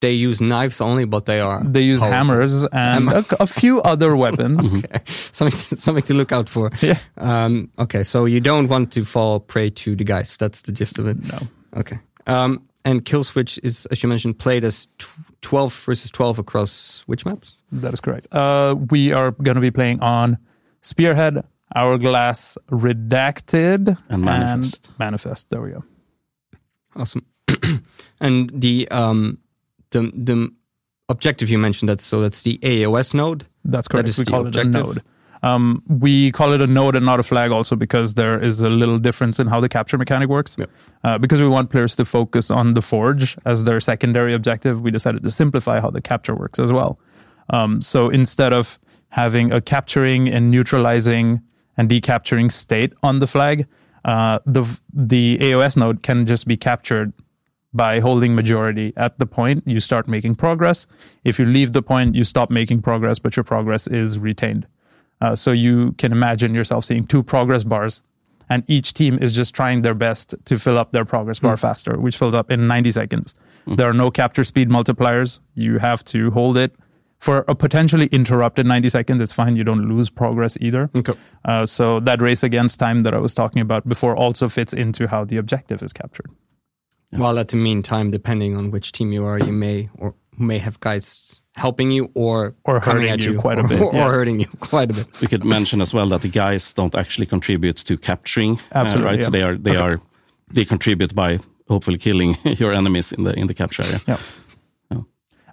they 0.00 0.12
use 0.12 0.40
knives 0.40 0.80
only, 0.80 1.04
but 1.04 1.26
they 1.26 1.40
are 1.40 1.62
they 1.64 1.82
use 1.82 2.00
powerful. 2.00 2.16
hammers 2.16 2.64
and 2.72 3.08
a, 3.08 3.24
a, 3.40 3.46
few 3.46 3.82
other 3.82 4.14
weapons. 4.24 4.84
okay. 4.84 5.00
something 5.06 5.58
to, 5.58 5.76
something 5.76 6.04
to 6.04 6.14
look 6.14 6.32
out 6.32 6.48
for. 6.48 6.70
Yeah. 6.80 6.98
Um, 7.16 7.70
okay, 7.78 8.04
so 8.04 8.24
you 8.24 8.40
don't 8.40 8.68
want 8.68 8.92
to 8.92 9.04
fall 9.04 9.40
prey 9.40 9.70
to 9.70 9.96
the 9.96 10.04
guys. 10.04 10.36
That's 10.36 10.62
the 10.62 10.72
gist 10.72 10.98
of 10.98 11.06
it. 11.06 11.16
No. 11.32 11.38
Okay. 11.76 11.98
Um, 12.26 12.62
and 12.84 13.04
Killswitch 13.04 13.58
is, 13.62 13.86
as 13.86 14.02
you 14.02 14.08
mentioned, 14.08 14.38
played 14.38 14.64
as 14.64 14.86
twelve 15.40 15.74
versus 15.74 16.10
twelve 16.10 16.38
across 16.38 17.02
which 17.06 17.26
maps? 17.26 17.54
That 17.72 17.92
is 17.92 18.00
correct. 18.00 18.32
Uh, 18.32 18.76
we 18.90 19.12
are 19.12 19.32
going 19.32 19.56
to 19.56 19.60
be 19.60 19.70
playing 19.70 20.00
on 20.00 20.38
Spearhead, 20.80 21.44
Hourglass 21.74 22.58
Redacted 22.70 23.98
and 24.08 24.22
Manifest. 24.22 24.86
And 24.88 24.98
manifest. 24.98 25.50
There 25.50 25.60
we 25.60 25.70
go. 25.70 25.84
Awesome. 26.96 27.26
and 28.20 28.50
the 28.50 28.88
um 28.90 29.38
the 29.90 30.10
the 30.14 30.52
objective 31.08 31.48
you 31.50 31.58
mentioned 31.58 31.88
that 31.88 32.00
so 32.00 32.20
that's 32.20 32.42
the 32.42 32.58
AOS 32.58 33.14
node. 33.14 33.46
That's 33.64 33.88
correct. 33.88 34.08
That 34.08 34.18
we 34.18 34.24
call 34.24 34.46
objective. 34.46 34.74
it 34.74 34.78
a 34.78 34.82
node. 34.82 35.02
Um, 35.42 35.82
we 35.86 36.32
call 36.32 36.52
it 36.52 36.60
a 36.60 36.66
node 36.66 36.96
and 36.96 37.06
not 37.06 37.20
a 37.20 37.22
flag 37.22 37.52
also 37.52 37.76
because 37.76 38.14
there 38.14 38.42
is 38.42 38.60
a 38.60 38.68
little 38.68 38.98
difference 38.98 39.38
in 39.38 39.46
how 39.46 39.60
the 39.60 39.68
capture 39.68 39.96
mechanic 39.96 40.28
works. 40.28 40.56
Yep. 40.58 40.70
Uh, 41.04 41.18
because 41.18 41.40
we 41.40 41.46
want 41.48 41.70
players 41.70 41.94
to 41.96 42.04
focus 42.04 42.50
on 42.50 42.74
the 42.74 42.82
forge 42.82 43.36
as 43.44 43.64
their 43.64 43.80
secondary 43.80 44.34
objective, 44.34 44.80
we 44.80 44.90
decided 44.90 45.22
to 45.22 45.30
simplify 45.30 45.80
how 45.80 45.90
the 45.90 46.00
capture 46.00 46.34
works 46.34 46.58
as 46.58 46.72
well. 46.72 46.98
Um, 47.50 47.80
so 47.80 48.08
instead 48.08 48.52
of 48.52 48.78
having 49.10 49.52
a 49.52 49.60
capturing 49.60 50.28
and 50.28 50.50
neutralizing 50.50 51.40
and 51.78 51.88
be 51.88 52.00
capturing 52.00 52.50
state 52.50 52.92
on 53.02 53.20
the 53.20 53.26
flag, 53.26 53.66
uh, 54.04 54.40
the 54.44 54.78
the 54.92 55.38
AOS 55.38 55.76
node 55.76 56.02
can 56.02 56.26
just 56.26 56.46
be 56.46 56.56
captured 56.56 57.12
by 57.72 58.00
holding 58.00 58.34
majority 58.34 58.92
at 58.96 59.18
the 59.18 59.26
point 59.26 59.62
you 59.66 59.80
start 59.80 60.08
making 60.08 60.34
progress. 60.34 60.86
If 61.24 61.38
you 61.38 61.46
leave 61.46 61.72
the 61.72 61.82
point, 61.82 62.14
you 62.14 62.24
stop 62.24 62.50
making 62.50 62.82
progress, 62.82 63.18
but 63.18 63.36
your 63.36 63.44
progress 63.44 63.86
is 63.86 64.18
retained. 64.18 64.66
Uh, 65.20 65.34
so 65.34 65.52
you 65.52 65.92
can 65.98 66.12
imagine 66.12 66.54
yourself 66.54 66.84
seeing 66.84 67.04
two 67.04 67.22
progress 67.22 67.64
bars, 67.64 68.02
and 68.48 68.64
each 68.66 68.94
team 68.94 69.18
is 69.20 69.32
just 69.34 69.54
trying 69.54 69.82
their 69.82 69.94
best 69.94 70.34
to 70.46 70.58
fill 70.58 70.78
up 70.78 70.92
their 70.92 71.04
progress 71.04 71.40
bar 71.40 71.54
mm. 71.54 71.60
faster, 71.60 71.98
which 71.98 72.16
fills 72.16 72.34
up 72.34 72.50
in 72.50 72.66
90 72.66 72.92
seconds. 72.92 73.34
Mm. 73.66 73.76
There 73.76 73.88
are 73.90 73.94
no 73.94 74.10
capture 74.10 74.44
speed 74.44 74.68
multipliers. 74.70 75.40
You 75.54 75.78
have 75.78 76.04
to 76.06 76.30
hold 76.30 76.56
it 76.56 76.74
for 77.18 77.44
a 77.48 77.54
potentially 77.54 78.06
interrupted 78.06 78.66
90 78.66 78.88
seconds, 78.90 79.22
it's 79.22 79.32
fine. 79.32 79.56
You 79.56 79.64
don't 79.64 79.88
lose 79.88 80.08
progress 80.08 80.56
either. 80.60 80.88
Okay. 80.94 81.14
Uh, 81.44 81.66
so 81.66 82.00
that 82.00 82.20
race 82.22 82.42
against 82.42 82.78
time 82.78 83.02
that 83.02 83.14
I 83.14 83.18
was 83.18 83.34
talking 83.34 83.60
about 83.60 83.88
before 83.88 84.16
also 84.16 84.48
fits 84.48 84.72
into 84.72 85.08
how 85.08 85.24
the 85.24 85.36
objective 85.36 85.82
is 85.82 85.92
captured. 85.92 86.30
Yeah. 87.10 87.20
While 87.20 87.38
at 87.38 87.48
the 87.48 87.56
meantime, 87.56 88.10
depending 88.10 88.56
on 88.56 88.70
which 88.70 88.92
team 88.92 89.12
you 89.12 89.24
are, 89.24 89.38
you 89.38 89.52
may 89.52 89.88
or 89.94 90.14
may 90.38 90.58
have 90.58 90.78
geists 90.80 91.40
helping 91.56 91.90
you 91.90 92.10
or 92.14 92.54
or 92.64 92.80
hurting 92.80 93.08
at 93.08 93.24
you, 93.24 93.32
you 93.32 93.38
quite 93.38 93.58
a 93.58 93.66
bit, 93.66 93.80
or, 93.82 93.92
yes. 93.92 94.12
or, 94.12 94.16
hurting 94.16 94.40
you 94.40 94.46
quite 94.60 94.90
a 94.90 94.94
bit. 94.94 95.20
We 95.20 95.26
could 95.26 95.44
mention 95.44 95.80
as 95.80 95.92
well 95.92 96.08
that 96.10 96.20
the 96.20 96.28
geists 96.28 96.74
don't 96.74 96.94
actually 96.94 97.26
contribute 97.26 97.76
to 97.76 97.96
capturing, 97.96 98.60
Absolutely, 98.72 99.08
uh, 99.08 99.10
right? 99.10 99.20
Yeah. 99.20 99.24
So 99.24 99.30
they 99.30 99.42
are 99.42 99.56
they 99.56 99.70
okay. 99.70 99.80
are 99.80 100.00
they 100.52 100.64
contribute 100.64 101.14
by 101.14 101.40
hopefully 101.68 101.98
killing 101.98 102.36
your 102.44 102.72
enemies 102.72 103.12
in 103.12 103.24
the 103.24 103.32
in 103.32 103.46
the 103.46 103.54
capture 103.54 103.84
area. 103.84 104.00
Yeah. 104.06 104.18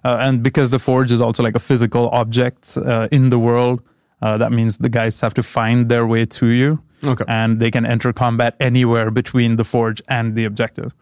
Uh, 0.06 0.18
and 0.20 0.40
because 0.40 0.70
the 0.70 0.78
forge 0.78 1.10
is 1.10 1.20
also 1.20 1.42
like 1.42 1.56
a 1.56 1.64
physical 1.70 2.08
object 2.10 2.78
uh, 2.78 3.08
in 3.10 3.30
the 3.30 3.40
world, 3.40 3.82
uh, 4.22 4.38
that 4.38 4.52
means 4.52 4.78
the 4.78 4.88
geists 4.88 5.20
have 5.20 5.34
to 5.34 5.42
find 5.42 5.88
their 5.88 6.06
way 6.06 6.24
to 6.24 6.46
you. 6.46 6.80
Okay. 7.02 7.24
And 7.26 7.58
they 7.58 7.72
can 7.72 7.84
enter 7.84 8.12
combat 8.12 8.54
anywhere 8.60 9.10
between 9.10 9.56
the 9.56 9.64
forge 9.64 10.00
and 10.08 10.36
the 10.36 10.44
objective. 10.44 10.94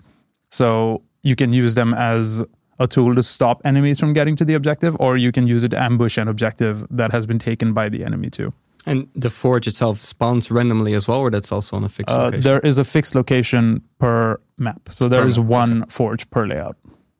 So 0.50 1.02
you 1.22 1.36
can 1.36 1.52
use 1.52 1.74
them 1.74 1.92
as 1.92 2.42
a 2.78 2.86
tool 2.86 3.14
to 3.14 3.22
stop 3.22 3.60
enemies 3.64 4.00
from 4.00 4.14
getting 4.14 4.36
to 4.36 4.44
the 4.44 4.54
objective, 4.54 4.96
or 4.98 5.18
you 5.18 5.32
can 5.32 5.46
use 5.46 5.64
it 5.64 5.70
to 5.72 5.82
ambush 5.82 6.16
an 6.16 6.26
objective 6.28 6.86
that 6.90 7.12
has 7.12 7.26
been 7.26 7.38
taken 7.38 7.74
by 7.74 7.90
the 7.90 8.04
enemy 8.04 8.30
too. 8.30 8.54
And 8.86 9.06
the 9.14 9.30
forge 9.30 9.68
itself 9.68 9.98
spawns 9.98 10.50
randomly 10.50 10.94
as 10.94 11.06
well, 11.06 11.18
or 11.18 11.30
that's 11.30 11.52
also 11.52 11.76
on 11.76 11.84
a 11.84 11.88
fixed 11.90 12.14
uh, 12.14 12.24
location? 12.24 12.40
There 12.40 12.60
is 12.60 12.78
a 12.78 12.84
fixed 12.84 13.14
location 13.14 13.82
per 13.98 14.40
map. 14.56 14.88
So 14.90 15.08
there 15.08 15.22
per 15.22 15.26
is 15.28 15.38
map. 15.38 15.46
one 15.46 15.82
okay. 15.82 15.90
forge 15.90 16.30
per 16.30 16.46
layout. 16.46 16.76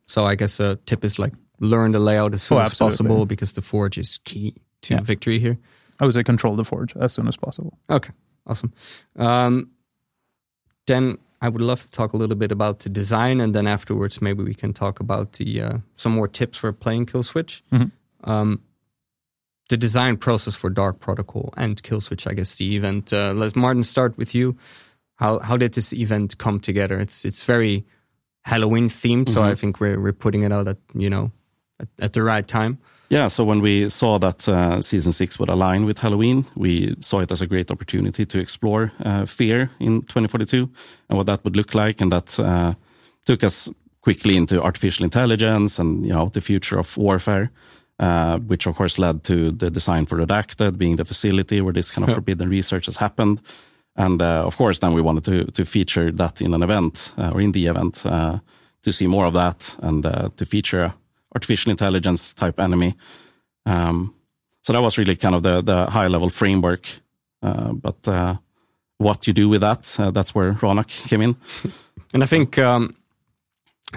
So 0.07 0.25
I 0.25 0.35
guess 0.35 0.59
a 0.59 0.77
tip 0.85 1.03
is 1.05 1.19
like 1.19 1.33
learn 1.59 1.91
the 1.91 1.99
layout 1.99 2.33
as 2.33 2.43
soon 2.43 2.57
oh, 2.57 2.61
as 2.61 2.77
possible 2.77 3.25
because 3.25 3.53
the 3.53 3.61
forge 3.61 3.97
is 3.97 4.19
key 4.23 4.55
to 4.81 4.95
yeah. 4.95 5.01
victory 5.01 5.39
here. 5.39 5.57
I 5.99 6.05
would 6.05 6.13
say 6.13 6.23
control 6.23 6.55
the 6.55 6.63
forge 6.63 6.95
as 6.97 7.13
soon 7.13 7.27
as 7.27 7.37
possible. 7.37 7.77
Okay. 7.89 8.11
awesome. 8.45 8.73
Um, 9.15 9.71
then 10.87 11.17
I 11.41 11.49
would 11.49 11.61
love 11.61 11.81
to 11.81 11.91
talk 11.91 12.13
a 12.13 12.17
little 12.17 12.35
bit 12.35 12.51
about 12.51 12.79
the 12.79 12.89
design, 12.89 13.41
and 13.41 13.53
then 13.53 13.67
afterwards 13.67 14.21
maybe 14.21 14.43
we 14.43 14.53
can 14.53 14.73
talk 14.73 14.99
about 14.99 15.33
the 15.33 15.61
uh, 15.61 15.77
some 15.95 16.13
more 16.13 16.27
tips 16.27 16.57
for 16.57 16.71
playing 16.73 17.05
Kill 17.05 17.23
Switch. 17.23 17.63
Mhm. 17.71 17.91
Um, 18.23 18.61
the 19.69 19.77
design 19.77 20.17
process 20.17 20.55
for 20.55 20.69
Dark 20.69 20.99
Protocol 20.99 21.53
and 21.57 21.81
Kill 21.81 22.01
Switch, 22.01 22.27
I 22.27 22.33
guess 22.33 22.55
the 22.57 22.75
event. 22.75 23.11
Uh, 23.11 23.33
let's 23.35 23.55
Martin 23.55 23.83
start 23.83 24.17
with 24.17 24.35
you. 24.35 24.55
How 25.15 25.39
how 25.39 25.57
did 25.57 25.73
this 25.73 25.93
event 25.93 26.37
come 26.37 26.59
together? 26.59 26.99
It's 26.99 27.25
it's 27.25 27.43
very 27.43 27.85
Halloween 28.43 28.89
themed, 28.89 29.29
so 29.29 29.41
I 29.41 29.55
think 29.55 29.79
we're 29.79 29.99
we're 29.99 30.13
putting 30.13 30.43
it 30.43 30.51
out 30.51 30.67
at 30.67 30.77
you 30.93 31.09
know 31.09 31.31
at, 31.79 31.87
at 31.99 32.13
the 32.13 32.23
right 32.23 32.47
time. 32.47 32.77
Yeah, 33.09 33.27
so 33.27 33.43
when 33.43 33.61
we 33.61 33.89
saw 33.89 34.17
that 34.19 34.49
uh, 34.49 34.81
season 34.81 35.13
six 35.13 35.37
would 35.39 35.49
align 35.49 35.85
with 35.85 35.99
Halloween, 35.99 36.45
we 36.55 36.95
saw 37.01 37.19
it 37.19 37.31
as 37.31 37.41
a 37.41 37.47
great 37.47 37.69
opportunity 37.69 38.25
to 38.25 38.39
explore 38.39 38.91
uh, 39.03 39.25
fear 39.25 39.69
in 39.79 40.01
2042 40.01 40.69
and 41.09 41.17
what 41.17 41.27
that 41.27 41.43
would 41.43 41.55
look 41.55 41.75
like, 41.75 42.01
and 42.01 42.11
that 42.11 42.39
uh, 42.39 42.73
took 43.25 43.43
us 43.43 43.69
quickly 44.01 44.35
into 44.35 44.61
artificial 44.61 45.03
intelligence 45.03 45.79
and 45.79 46.05
you 46.05 46.13
know 46.13 46.29
the 46.33 46.41
future 46.41 46.79
of 46.79 46.97
warfare, 46.97 47.51
uh, 47.99 48.37
which 48.39 48.67
of 48.67 48.75
course 48.75 48.97
led 48.97 49.23
to 49.23 49.51
the 49.51 49.69
design 49.69 50.05
for 50.05 50.17
Redacted 50.17 50.77
being 50.77 50.95
the 50.95 51.05
facility 51.05 51.61
where 51.61 51.73
this 51.73 51.91
kind 51.91 52.07
of 52.07 52.15
forbidden 52.15 52.49
research 52.49 52.87
has 52.87 52.97
happened. 52.97 53.41
And 53.95 54.21
uh, 54.21 54.45
of 54.45 54.57
course, 54.57 54.79
then 54.79 54.93
we 54.93 55.01
wanted 55.01 55.23
to 55.25 55.51
to 55.51 55.65
feature 55.65 56.11
that 56.11 56.41
in 56.41 56.53
an 56.53 56.63
event 56.63 57.13
uh, 57.17 57.31
or 57.33 57.41
in 57.41 57.51
the 57.51 57.67
event 57.67 58.05
uh, 58.05 58.39
to 58.81 58.91
see 58.91 59.07
more 59.07 59.27
of 59.27 59.33
that 59.33 59.75
and 59.81 60.05
uh, 60.05 60.29
to 60.37 60.45
feature 60.45 60.93
artificial 61.35 61.71
intelligence 61.71 62.33
type 62.33 62.59
enemy. 62.59 62.95
Um, 63.65 64.15
so 64.61 64.73
that 64.73 64.81
was 64.81 64.97
really 64.97 65.15
kind 65.15 65.35
of 65.35 65.43
the 65.43 65.61
the 65.61 65.85
high 65.85 66.07
level 66.07 66.29
framework. 66.29 66.87
Uh, 67.43 67.73
but 67.73 68.07
uh, 68.07 68.37
what 68.97 69.27
you 69.27 69.33
do 69.33 69.49
with 69.49 69.61
that, 69.61 69.95
uh, 69.99 70.11
that's 70.11 70.33
where 70.33 70.53
Raunaq 70.53 71.07
came 71.09 71.21
in. 71.21 71.35
And 72.13 72.23
I 72.23 72.27
think 72.27 72.57
um, 72.57 72.95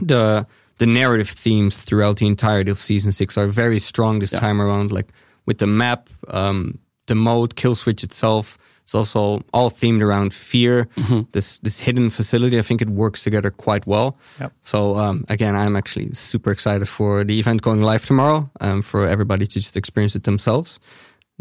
the 0.03 0.45
the 0.79 0.87
narrative 0.87 1.29
themes 1.29 1.77
throughout 1.77 2.17
the 2.17 2.27
entirety 2.27 2.71
of 2.71 2.81
season 2.81 3.13
six 3.13 3.39
are 3.39 3.47
very 3.47 3.79
strong 3.79 4.19
this 4.19 4.33
time 4.33 4.61
around. 4.61 4.91
Like 4.91 5.13
with 5.47 5.59
the 5.59 5.69
map, 5.69 6.09
um, 6.27 6.81
the 7.07 7.15
mode, 7.15 7.55
kill 7.55 7.77
switch 7.77 8.03
itself. 8.03 8.59
It's 8.89 8.95
also 8.95 9.43
all 9.53 9.69
themed 9.69 10.01
around 10.01 10.33
fear. 10.33 10.89
This 11.33 11.59
this 11.59 11.81
hidden 11.81 12.09
facility. 12.09 12.59
I 12.59 12.63
think 12.63 12.81
it 12.81 12.89
works 12.89 13.23
together 13.23 13.51
quite 13.51 13.87
well. 13.87 14.17
Yep. 14.41 14.53
So 14.63 14.97
um, 14.97 15.27
again, 15.29 15.55
I'm 15.55 15.77
actually 15.77 16.15
super 16.15 16.51
excited 16.51 16.89
for 16.89 17.23
the 17.23 17.39
event 17.39 17.61
going 17.61 17.83
live 17.83 18.07
tomorrow. 18.07 18.51
Um, 18.63 18.81
for 18.81 19.07
everybody 19.07 19.47
to 19.47 19.61
just 19.61 19.77
experience 19.77 20.17
it 20.17 20.25
themselves. 20.25 20.81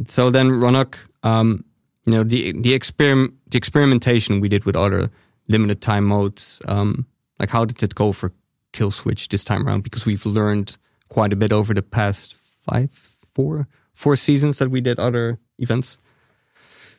So 0.08 0.30
then, 0.30 0.50
Raunaq, 0.50 0.96
um, 1.24 1.64
you 2.06 2.12
know 2.12 2.26
the 2.26 2.52
the 2.52 2.74
experiment 2.74 3.32
the 3.50 3.58
experimentation 3.58 4.42
we 4.42 4.50
did 4.50 4.66
with 4.66 4.76
other 4.76 5.10
limited 5.48 5.82
time 5.82 6.04
modes. 6.04 6.62
Um, 6.68 7.06
like 7.40 7.52
how 7.52 7.64
did 7.64 7.82
it 7.82 7.96
go 7.96 8.12
for 8.12 8.34
Kill 8.74 8.92
Switch 8.92 9.30
this 9.30 9.46
time 9.46 9.66
around? 9.66 9.84
Because 9.84 10.06
we've 10.06 10.26
learned 10.26 10.78
quite 11.08 11.32
a 11.32 11.38
bit 11.38 11.54
over 11.54 11.74
the 11.74 11.82
past 11.82 12.36
five, 12.70 12.92
four, 13.34 13.68
four 13.94 14.18
seasons 14.18 14.58
that 14.58 14.70
we 14.70 14.82
did 14.82 15.00
other 15.00 15.40
events. 15.60 15.98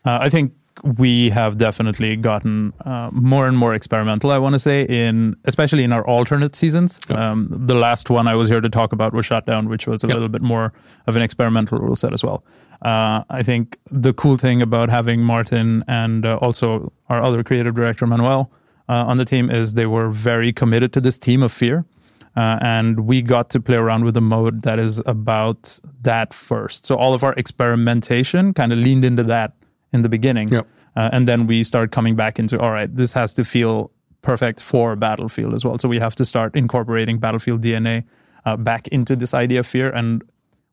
Uh, 0.05 0.19
I 0.21 0.29
think 0.29 0.53
we 0.83 1.31
have 1.31 1.59
definitely 1.59 2.17
gotten 2.17 2.73
uh, 2.85 3.11
more 3.13 3.47
and 3.49 3.57
more 3.57 3.75
experimental. 3.75 4.31
I 4.31 4.39
want 4.39 4.55
to 4.55 4.59
say 4.59 4.83
in 4.83 5.37
especially 5.45 5.85
in 5.85 5.93
our 5.93 6.07
alternate 6.07 6.55
seasons. 6.55 7.01
Um, 7.11 7.49
the 7.51 7.75
last 7.75 8.11
one 8.11 8.29
I 8.29 8.35
was 8.35 8.49
here 8.49 8.61
to 8.61 8.69
talk 8.69 8.93
about 8.93 9.13
was 9.13 9.27
Shutdown, 9.27 9.69
which 9.69 9.87
was 9.87 10.05
a 10.05 10.07
little 10.07 10.29
bit 10.29 10.43
more 10.43 10.73
of 11.07 11.17
an 11.17 11.23
experimental 11.23 11.79
rule 11.79 11.97
set 11.97 12.13
as 12.13 12.23
well. 12.23 12.45
Uh, 12.83 13.25
I 13.29 13.43
think 13.43 13.79
the 13.91 14.13
cool 14.13 14.37
thing 14.37 14.63
about 14.63 14.89
having 14.89 15.21
Martin 15.21 15.85
and 15.89 16.25
uh, 16.25 16.37
also 16.37 16.93
our 17.09 17.23
other 17.23 17.43
creative 17.43 17.75
director 17.75 18.07
Manuel 18.07 18.53
uh, 18.89 19.05
on 19.07 19.19
the 19.19 19.25
team 19.25 19.51
is 19.51 19.75
they 19.75 19.87
were 19.87 20.11
very 20.11 20.53
committed 20.53 20.93
to 20.93 21.01
this 21.01 21.19
team 21.19 21.43
of 21.43 21.53
fear. 21.53 21.85
Uh, 22.37 22.57
and 22.61 23.01
we 23.01 23.21
got 23.21 23.51
to 23.51 23.59
play 23.59 23.75
around 23.75 24.05
with 24.05 24.17
a 24.17 24.21
mode 24.21 24.63
that 24.63 24.79
is 24.79 25.03
about 25.07 25.81
that 26.03 26.33
first. 26.33 26.87
So 26.87 26.95
all 26.95 27.13
of 27.13 27.25
our 27.25 27.33
experimentation 27.33 28.55
kind 28.55 28.73
of 28.73 28.79
leaned 28.79 29.05
into 29.05 29.25
that 29.25 29.58
in 29.93 30.03
the 30.03 30.09
beginning. 30.09 30.49
Yep. 30.49 30.67
Uh, 30.97 31.11
and 31.13 31.29
then 31.29 31.47
we 31.47 31.63
start 31.63 31.93
coming 31.93 32.17
back 32.17 32.39
into 32.39 32.59
all 32.59 32.73
right, 32.73 32.95
this 32.95 33.13
has 33.13 33.35
to 33.35 33.45
feel 33.45 33.91
perfect 34.23 34.61
for 34.61 34.97
Battlefield 34.97 35.55
as 35.55 35.65
well. 35.65 35.79
So 35.79 35.89
we 35.89 35.99
have 36.01 36.17
to 36.17 36.25
start 36.25 36.57
incorporating 36.57 37.19
Battlefield 37.19 37.63
DNA 37.63 38.05
uh, 38.45 38.57
back 38.57 38.89
into 38.89 39.17
this 39.17 39.35
idea 39.35 39.61
of 39.61 39.67
fear. 39.67 39.91
And 39.91 40.23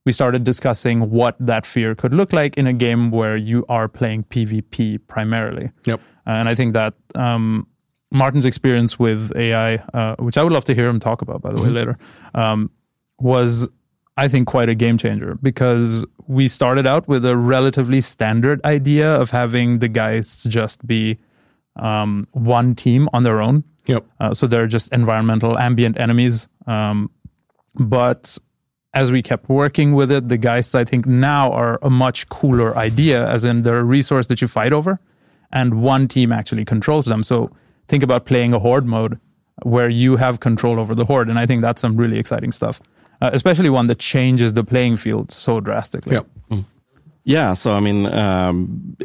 we 0.05 0.11
started 0.11 0.43
discussing 0.43 1.09
what 1.09 1.35
that 1.39 1.65
fear 1.65 1.95
could 1.95 2.13
look 2.13 2.33
like 2.33 2.57
in 2.57 2.67
a 2.67 2.73
game 2.73 3.11
where 3.11 3.35
you 3.37 3.65
are 3.69 3.87
playing 3.87 4.23
PvP 4.25 4.99
primarily. 5.07 5.71
Yep. 5.85 5.99
And 6.25 6.49
I 6.49 6.55
think 6.55 6.73
that 6.73 6.93
um, 7.15 7.67
Martin's 8.11 8.45
experience 8.45 8.97
with 8.99 9.31
AI, 9.35 9.75
uh, 9.93 10.15
which 10.17 10.37
I 10.37 10.43
would 10.43 10.53
love 10.53 10.65
to 10.65 10.75
hear 10.75 10.87
him 10.87 10.99
talk 10.99 11.21
about, 11.21 11.41
by 11.41 11.51
the 11.51 11.61
way, 11.61 11.69
later, 11.69 11.97
um, 12.33 12.71
was, 13.19 13.67
I 14.17 14.27
think, 14.27 14.47
quite 14.47 14.69
a 14.69 14.75
game 14.75 14.97
changer 14.97 15.37
because 15.41 16.05
we 16.27 16.47
started 16.47 16.87
out 16.87 17.07
with 17.07 17.25
a 17.25 17.37
relatively 17.37 18.01
standard 18.01 18.63
idea 18.65 19.13
of 19.13 19.31
having 19.31 19.79
the 19.79 19.87
geists 19.87 20.43
just 20.43 20.85
be 20.85 21.17
um, 21.75 22.27
one 22.31 22.75
team 22.75 23.09
on 23.13 23.23
their 23.23 23.41
own. 23.41 23.63
Yep. 23.85 24.05
Uh, 24.19 24.33
so 24.33 24.47
they're 24.47 24.67
just 24.67 24.91
environmental 24.91 25.57
ambient 25.59 25.99
enemies. 25.99 26.47
Um, 26.65 27.11
but 27.75 28.37
as 28.93 29.11
we 29.11 29.21
kept 29.21 29.49
working 29.49 29.93
with 29.93 30.09
it, 30.09 30.29
the 30.29 30.37
geists 30.37 30.73
I 30.73 30.85
think 30.85 31.05
now 31.05 31.51
are 31.51 31.77
a 31.81 31.89
much 31.89 32.29
cooler 32.29 32.75
idea, 32.77 33.27
as 33.27 33.45
in 33.45 33.61
they're 33.61 33.79
a 33.79 33.83
resource 33.83 34.27
that 34.27 34.41
you 34.41 34.47
fight 34.47 34.73
over, 34.73 34.99
and 35.51 35.81
one 35.81 36.07
team 36.07 36.31
actually 36.31 36.65
controls 36.65 37.05
them. 37.05 37.21
So 37.21 37.51
think 37.87 38.03
about 38.03 38.25
playing 38.25 38.53
a 38.53 38.59
horde 38.59 38.85
mode 38.85 39.19
where 39.63 39.89
you 39.89 40.15
have 40.15 40.39
control 40.39 40.79
over 40.79 40.95
the 40.95 41.05
horde, 41.05 41.29
and 41.29 41.37
I 41.37 41.45
think 41.45 41.61
that's 41.61 41.81
some 41.81 41.97
really 41.97 42.17
exciting 42.17 42.51
stuff, 42.51 42.81
uh, 43.21 43.29
especially 43.33 43.69
one 43.69 43.87
that 43.87 43.99
changes 43.99 44.53
the 44.53 44.63
playing 44.63 44.97
field 44.97 45.31
so 45.31 45.59
drastically. 45.59 46.13
Yep. 46.15 46.27
Yeah, 47.25 47.53
so 47.53 47.73
I 47.73 47.79
mean, 47.79 48.05
um, 48.05 48.95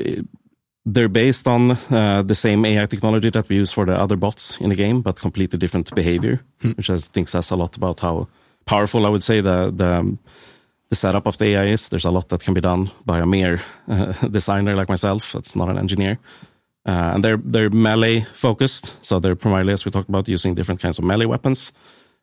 they're 0.85 1.09
based 1.09 1.49
on 1.49 1.71
uh, 1.91 2.23
the 2.23 2.35
same 2.35 2.65
AI 2.65 2.87
technology 2.87 3.31
that 3.31 3.49
we 3.49 3.57
use 3.57 3.73
for 3.73 3.87
the 3.87 3.99
other 3.99 4.17
bots 4.17 4.59
in 4.61 4.69
the 4.69 4.77
game, 4.77 5.01
but 5.01 5.21
completely 5.21 5.59
different 5.59 5.95
behavior, 5.95 6.41
which 6.77 6.91
I 6.91 6.99
think 6.99 7.29
says 7.29 7.51
a 7.51 7.57
lot 7.57 7.77
about 7.77 8.01
how 8.01 8.29
powerful 8.67 9.07
I 9.07 9.09
would 9.09 9.23
say 9.23 9.41
the 9.41 9.73
the 9.75 9.95
um, 9.95 10.19
the 10.89 10.97
setup 10.97 11.27
of 11.27 11.39
the 11.39 11.47
AI 11.47 11.67
is. 11.73 11.89
There's 11.89 12.05
a 12.05 12.11
lot 12.11 12.29
that 12.29 12.45
can 12.45 12.55
be 12.55 12.61
done 12.61 12.91
by 13.07 13.21
a 13.21 13.27
mere 13.27 13.63
uh, 13.89 14.13
designer 14.31 14.77
like 14.77 14.89
myself. 14.89 15.33
That's 15.33 15.57
not 15.57 15.71
an 15.71 15.79
engineer. 15.79 16.19
Uh, 16.87 17.13
and 17.15 17.25
they're 17.25 17.41
they're 17.53 17.71
melee 17.71 18.27
focused, 18.35 18.95
so 19.03 19.21
they're 19.21 19.37
primarily, 19.37 19.73
as 19.73 19.85
we 19.85 19.91
talked 19.91 20.09
about, 20.09 20.29
using 20.29 20.55
different 20.55 20.81
kinds 20.81 20.99
of 20.99 21.05
melee 21.05 21.27
weapons. 21.27 21.73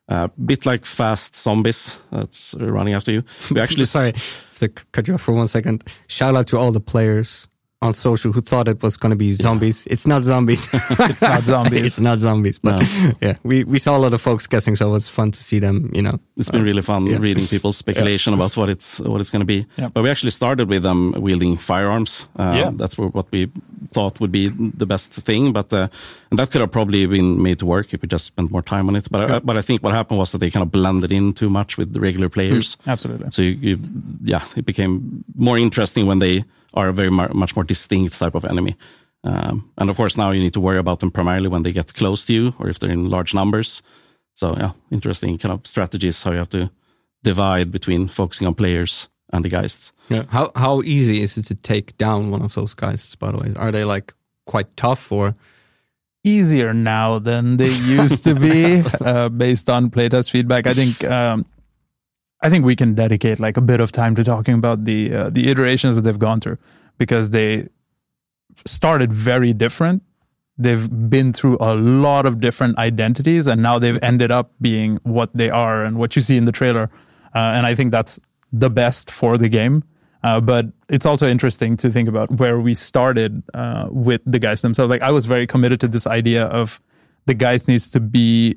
A 0.08 0.14
uh, 0.14 0.28
bit 0.42 0.64
like 0.64 0.86
fast 0.86 1.36
zombies 1.36 1.98
that's 2.10 2.54
running 2.58 2.94
after 2.94 3.12
you. 3.12 3.22
We 3.50 3.60
actually 3.64 3.84
Sorry 3.84 4.14
to 4.58 4.68
cut 4.68 5.06
you 5.06 5.14
off 5.14 5.20
for 5.20 5.32
one 5.32 5.48
second. 5.48 5.84
Shout 6.06 6.34
out 6.34 6.46
to 6.48 6.56
all 6.56 6.72
the 6.72 6.80
players 6.80 7.46
on 7.80 7.94
social 7.94 8.32
who 8.32 8.40
thought 8.40 8.66
it 8.66 8.82
was 8.82 8.96
going 8.96 9.10
to 9.10 9.16
be 9.16 9.32
zombies. 9.32 9.86
It's 9.86 10.06
not 10.06 10.24
zombies. 10.24 10.74
It's 11.00 11.22
not 11.22 11.44
zombies. 11.44 11.84
it's 11.84 12.00
not 12.00 12.18
zombies. 12.20 12.58
But 12.58 12.82
yeah, 13.20 13.36
we, 13.44 13.62
we 13.64 13.78
saw 13.78 13.96
a 13.96 13.98
lot 14.00 14.12
of 14.12 14.20
folks 14.20 14.46
guessing, 14.48 14.74
so 14.76 14.88
it 14.88 14.92
was 14.92 15.08
fun 15.08 15.30
to 15.30 15.40
see 15.42 15.60
them, 15.60 15.90
you 15.94 16.02
know. 16.02 16.18
It's 16.36 16.50
been 16.50 16.64
really 16.64 16.82
fun 16.82 17.04
reading 17.04 17.46
people's 17.46 17.76
speculation 17.84 18.34
about 18.34 18.56
what 18.56 18.68
it's 18.68 18.98
what 19.00 19.20
it's 19.20 19.30
going 19.30 19.40
to 19.40 19.46
be. 19.46 19.64
Yeah. 19.76 19.88
But 19.88 20.02
we 20.02 20.10
actually 20.10 20.32
started 20.32 20.68
with 20.68 20.82
them 20.82 21.12
wielding 21.12 21.56
firearms. 21.56 22.26
Uh, 22.36 22.52
Yeah. 22.56 22.70
that's 22.74 22.98
what 22.98 23.30
we 23.30 23.48
thought 23.92 24.18
would 24.20 24.32
be 24.32 24.48
the 24.78 24.86
best 24.86 25.12
thing. 25.12 25.52
But 25.52 25.72
uh, 25.72 25.88
and 26.30 26.38
that 26.38 26.50
could 26.50 26.60
have 26.60 26.72
probably 26.72 27.06
been 27.06 27.40
made 27.42 27.58
to 27.60 27.66
work 27.66 27.94
if 27.94 28.02
we 28.02 28.08
just 28.08 28.24
spent 28.26 28.50
more 28.50 28.62
time 28.62 28.88
on 28.88 28.96
it. 28.96 29.08
But 29.10 29.30
I, 29.30 29.38
but 29.38 29.56
I 29.56 29.62
think 29.62 29.82
what 29.82 29.92
happened 29.94 30.18
was 30.18 30.32
that 30.32 30.38
they 30.38 30.50
kind 30.50 30.62
of 30.64 30.72
blended 30.72 31.12
in 31.12 31.32
too 31.32 31.48
much 31.50 31.78
with 31.78 31.92
the 31.92 32.00
regular 32.00 32.28
players. 32.28 32.76
Absolutely. 32.86 33.30
So 33.30 33.42
you, 33.42 33.50
you, 33.60 33.78
yeah, 34.24 34.44
it 34.56 34.64
became 34.66 35.24
more 35.36 35.58
interesting 35.58 36.06
when 36.08 36.18
they 36.18 36.44
are 36.78 36.88
a 36.88 36.92
very 36.92 37.10
mu- 37.10 37.34
much 37.34 37.56
more 37.56 37.64
distinct 37.64 38.18
type 38.18 38.34
of 38.34 38.44
enemy. 38.44 38.76
Um, 39.24 39.70
and 39.76 39.90
of 39.90 39.96
course, 39.96 40.16
now 40.16 40.30
you 40.30 40.40
need 40.40 40.54
to 40.54 40.60
worry 40.60 40.78
about 40.78 41.00
them 41.00 41.10
primarily 41.10 41.48
when 41.48 41.62
they 41.62 41.72
get 41.72 41.94
close 41.94 42.24
to 42.26 42.32
you 42.32 42.54
or 42.58 42.68
if 42.68 42.78
they're 42.78 42.90
in 42.90 43.10
large 43.10 43.34
numbers. 43.34 43.82
So 44.34 44.54
yeah, 44.56 44.72
interesting 44.90 45.38
kind 45.38 45.52
of 45.52 45.66
strategies 45.66 46.22
how 46.22 46.32
you 46.32 46.38
have 46.38 46.50
to 46.50 46.70
divide 47.24 47.72
between 47.72 48.08
focusing 48.08 48.46
on 48.46 48.54
players 48.54 49.08
and 49.32 49.44
the 49.44 49.48
geists. 49.48 49.92
Yeah. 50.08 50.24
How 50.28 50.52
how 50.54 50.82
easy 50.82 51.20
is 51.20 51.36
it 51.36 51.46
to 51.46 51.54
take 51.54 51.98
down 51.98 52.30
one 52.30 52.42
of 52.42 52.54
those 52.54 52.74
guys? 52.74 53.16
By 53.16 53.32
the 53.32 53.38
way, 53.38 53.52
are 53.56 53.72
they 53.72 53.84
like 53.84 54.14
quite 54.46 54.76
tough 54.76 55.12
or? 55.12 55.34
easier 56.24 56.74
now 56.74 57.18
than 57.18 57.56
they 57.56 57.70
used 57.70 58.24
to 58.24 58.34
be 58.34 58.82
uh, 59.00 59.28
based 59.28 59.70
on 59.70 59.88
playtest 59.88 60.30
feedback. 60.30 60.66
I 60.66 60.74
think 60.74 61.04
um, 61.04 61.46
I 62.40 62.50
think 62.50 62.64
we 62.64 62.76
can 62.76 62.94
dedicate 62.94 63.40
like 63.40 63.56
a 63.56 63.60
bit 63.60 63.80
of 63.80 63.90
time 63.90 64.14
to 64.14 64.24
talking 64.24 64.54
about 64.54 64.84
the 64.84 65.14
uh, 65.14 65.30
the 65.30 65.48
iterations 65.48 65.96
that 65.96 66.02
they've 66.02 66.18
gone 66.18 66.40
through 66.40 66.58
because 66.96 67.30
they 67.30 67.68
started 68.64 69.12
very 69.12 69.52
different. 69.52 70.02
They've 70.56 70.88
been 71.08 71.32
through 71.32 71.56
a 71.60 71.74
lot 71.74 72.26
of 72.26 72.40
different 72.40 72.78
identities, 72.78 73.46
and 73.46 73.62
now 73.62 73.78
they've 73.78 73.98
ended 74.02 74.30
up 74.30 74.52
being 74.60 74.98
what 75.02 75.30
they 75.34 75.50
are 75.50 75.84
and 75.84 75.98
what 75.98 76.16
you 76.16 76.22
see 76.22 76.36
in 76.36 76.44
the 76.44 76.52
trailer. 76.52 76.90
Uh, 77.34 77.38
and 77.38 77.66
I 77.66 77.74
think 77.74 77.92
that's 77.92 78.18
the 78.52 78.70
best 78.70 79.10
for 79.10 79.38
the 79.38 79.48
game. 79.48 79.84
Uh, 80.24 80.40
but 80.40 80.66
it's 80.88 81.06
also 81.06 81.28
interesting 81.28 81.76
to 81.76 81.92
think 81.92 82.08
about 82.08 82.30
where 82.38 82.58
we 82.58 82.74
started 82.74 83.42
uh, 83.54 83.86
with 83.90 84.20
the 84.26 84.40
geists 84.40 84.62
themselves. 84.62 84.90
Like 84.90 85.02
I 85.02 85.12
was 85.12 85.26
very 85.26 85.46
committed 85.46 85.80
to 85.80 85.88
this 85.88 86.06
idea 86.06 86.46
of 86.46 86.80
the 87.26 87.34
geists 87.34 87.68
needs 87.68 87.90
to 87.90 88.00
be 88.00 88.56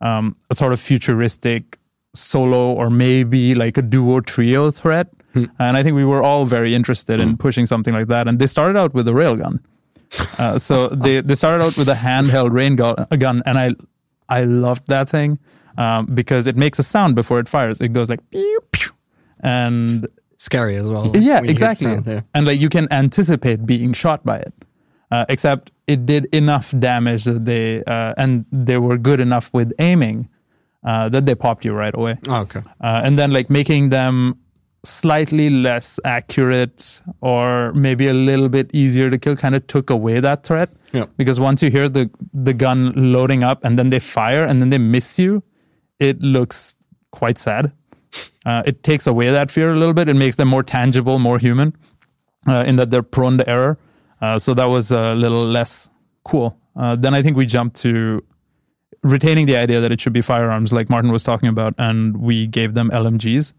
um, 0.00 0.36
a 0.48 0.54
sort 0.54 0.72
of 0.72 0.80
futuristic 0.80 1.78
solo 2.14 2.72
or 2.72 2.90
maybe 2.90 3.54
like 3.54 3.76
a 3.76 3.82
duo 3.82 4.20
trio 4.20 4.70
threat. 4.70 5.08
And 5.58 5.76
I 5.76 5.82
think 5.82 5.96
we 5.96 6.04
were 6.04 6.22
all 6.22 6.46
very 6.46 6.74
interested 6.74 7.20
in 7.20 7.36
pushing 7.36 7.66
something 7.66 7.92
like 7.92 8.06
that. 8.06 8.28
And 8.28 8.38
they 8.38 8.46
started 8.46 8.76
out 8.78 8.94
with 8.94 9.08
a 9.08 9.10
railgun. 9.10 9.58
Uh, 10.38 10.58
so 10.58 10.88
they, 10.88 11.20
they 11.20 11.34
started 11.34 11.64
out 11.64 11.76
with 11.76 11.88
a 11.88 11.94
handheld 11.94 12.50
railgun, 12.50 13.18
gun, 13.18 13.42
and 13.46 13.58
I 13.58 13.74
I 14.28 14.44
loved 14.44 14.86
that 14.88 15.08
thing 15.08 15.38
um, 15.76 16.06
because 16.06 16.46
it 16.46 16.56
makes 16.56 16.78
a 16.78 16.82
sound 16.82 17.14
before 17.14 17.40
it 17.40 17.48
fires. 17.48 17.80
It 17.80 17.92
goes 17.92 18.08
like 18.08 18.20
pew, 18.30 18.60
pew, 18.70 18.92
and 19.40 20.08
Scary 20.36 20.76
as 20.76 20.86
well. 20.86 21.06
yeah, 21.06 21.10
when 21.12 21.14
you 21.14 21.22
hear 21.22 21.42
the 21.42 21.50
exactly. 21.50 21.86
sound, 21.86 22.06
yeah. 22.06 22.20
And 22.32 22.46
like 22.46 22.60
you 22.60 22.68
can 22.68 22.86
anticipate 22.92 23.66
being 23.66 23.92
shot 23.92 24.24
by 24.24 24.38
it. 24.38 24.52
Uh, 25.10 25.24
except 25.28 25.70
it 25.86 26.06
did 26.06 26.26
enough 26.32 26.76
damage 26.78 27.24
that 27.24 27.44
they 27.44 27.82
uh, 27.84 28.14
and 28.16 28.46
they 28.50 28.78
were 28.78 28.98
good 28.98 29.20
enough 29.20 29.50
with 29.52 29.72
aiming 29.78 30.28
uh, 30.84 31.08
that 31.08 31.26
they 31.26 31.34
popped 31.34 31.64
you 31.64 31.72
right 31.72 31.94
away. 31.94 32.18
Oh, 32.28 32.42
okay. 32.42 32.60
Uh, 32.80 33.00
and 33.04 33.18
then 33.18 33.30
like 33.30 33.50
making 33.50 33.88
them 33.88 34.38
slightly 34.84 35.48
less 35.48 35.98
accurate 36.04 37.00
or 37.20 37.72
maybe 37.72 38.06
a 38.06 38.14
little 38.14 38.48
bit 38.48 38.70
easier 38.74 39.08
to 39.08 39.18
kill 39.18 39.36
kind 39.36 39.54
of 39.54 39.66
took 39.66 39.90
away 39.90 40.20
that 40.20 40.44
threat. 40.44 40.70
Yeah. 40.92 41.06
Because 41.16 41.40
once 41.40 41.62
you 41.62 41.70
hear 41.70 41.88
the 41.88 42.10
the 42.32 42.52
gun 42.52 42.92
loading 42.94 43.42
up 43.42 43.64
and 43.64 43.78
then 43.78 43.90
they 43.90 43.98
fire 43.98 44.44
and 44.44 44.60
then 44.60 44.70
they 44.70 44.78
miss 44.78 45.18
you, 45.18 45.42
it 45.98 46.20
looks 46.20 46.76
quite 47.10 47.38
sad. 47.38 47.72
Uh, 48.46 48.62
it 48.66 48.82
takes 48.82 49.06
away 49.06 49.30
that 49.30 49.50
fear 49.50 49.72
a 49.72 49.78
little 49.78 49.94
bit. 49.94 50.06
It 50.06 50.16
makes 50.16 50.36
them 50.36 50.48
more 50.48 50.62
tangible, 50.62 51.18
more 51.18 51.38
human, 51.38 51.74
uh, 52.46 52.62
in 52.66 52.76
that 52.76 52.90
they're 52.90 53.02
prone 53.02 53.38
to 53.38 53.48
error. 53.48 53.78
Uh, 54.20 54.38
so 54.38 54.52
that 54.52 54.66
was 54.66 54.92
a 54.92 55.14
little 55.14 55.46
less 55.46 55.88
cool. 56.26 56.54
Uh, 56.76 56.94
then 56.94 57.14
I 57.14 57.22
think 57.22 57.38
we 57.38 57.46
jumped 57.46 57.76
to 57.76 58.22
retaining 59.04 59.46
the 59.46 59.56
idea 59.56 59.80
that 59.80 59.92
it 59.92 60.00
should 60.00 60.12
be 60.12 60.22
firearms, 60.22 60.72
like 60.72 60.90
Martin 60.90 61.12
was 61.12 61.22
talking 61.22 61.48
about, 61.48 61.74
and 61.78 62.16
we 62.16 62.46
gave 62.46 62.74
them 62.74 62.90
LMGs. 62.90 63.52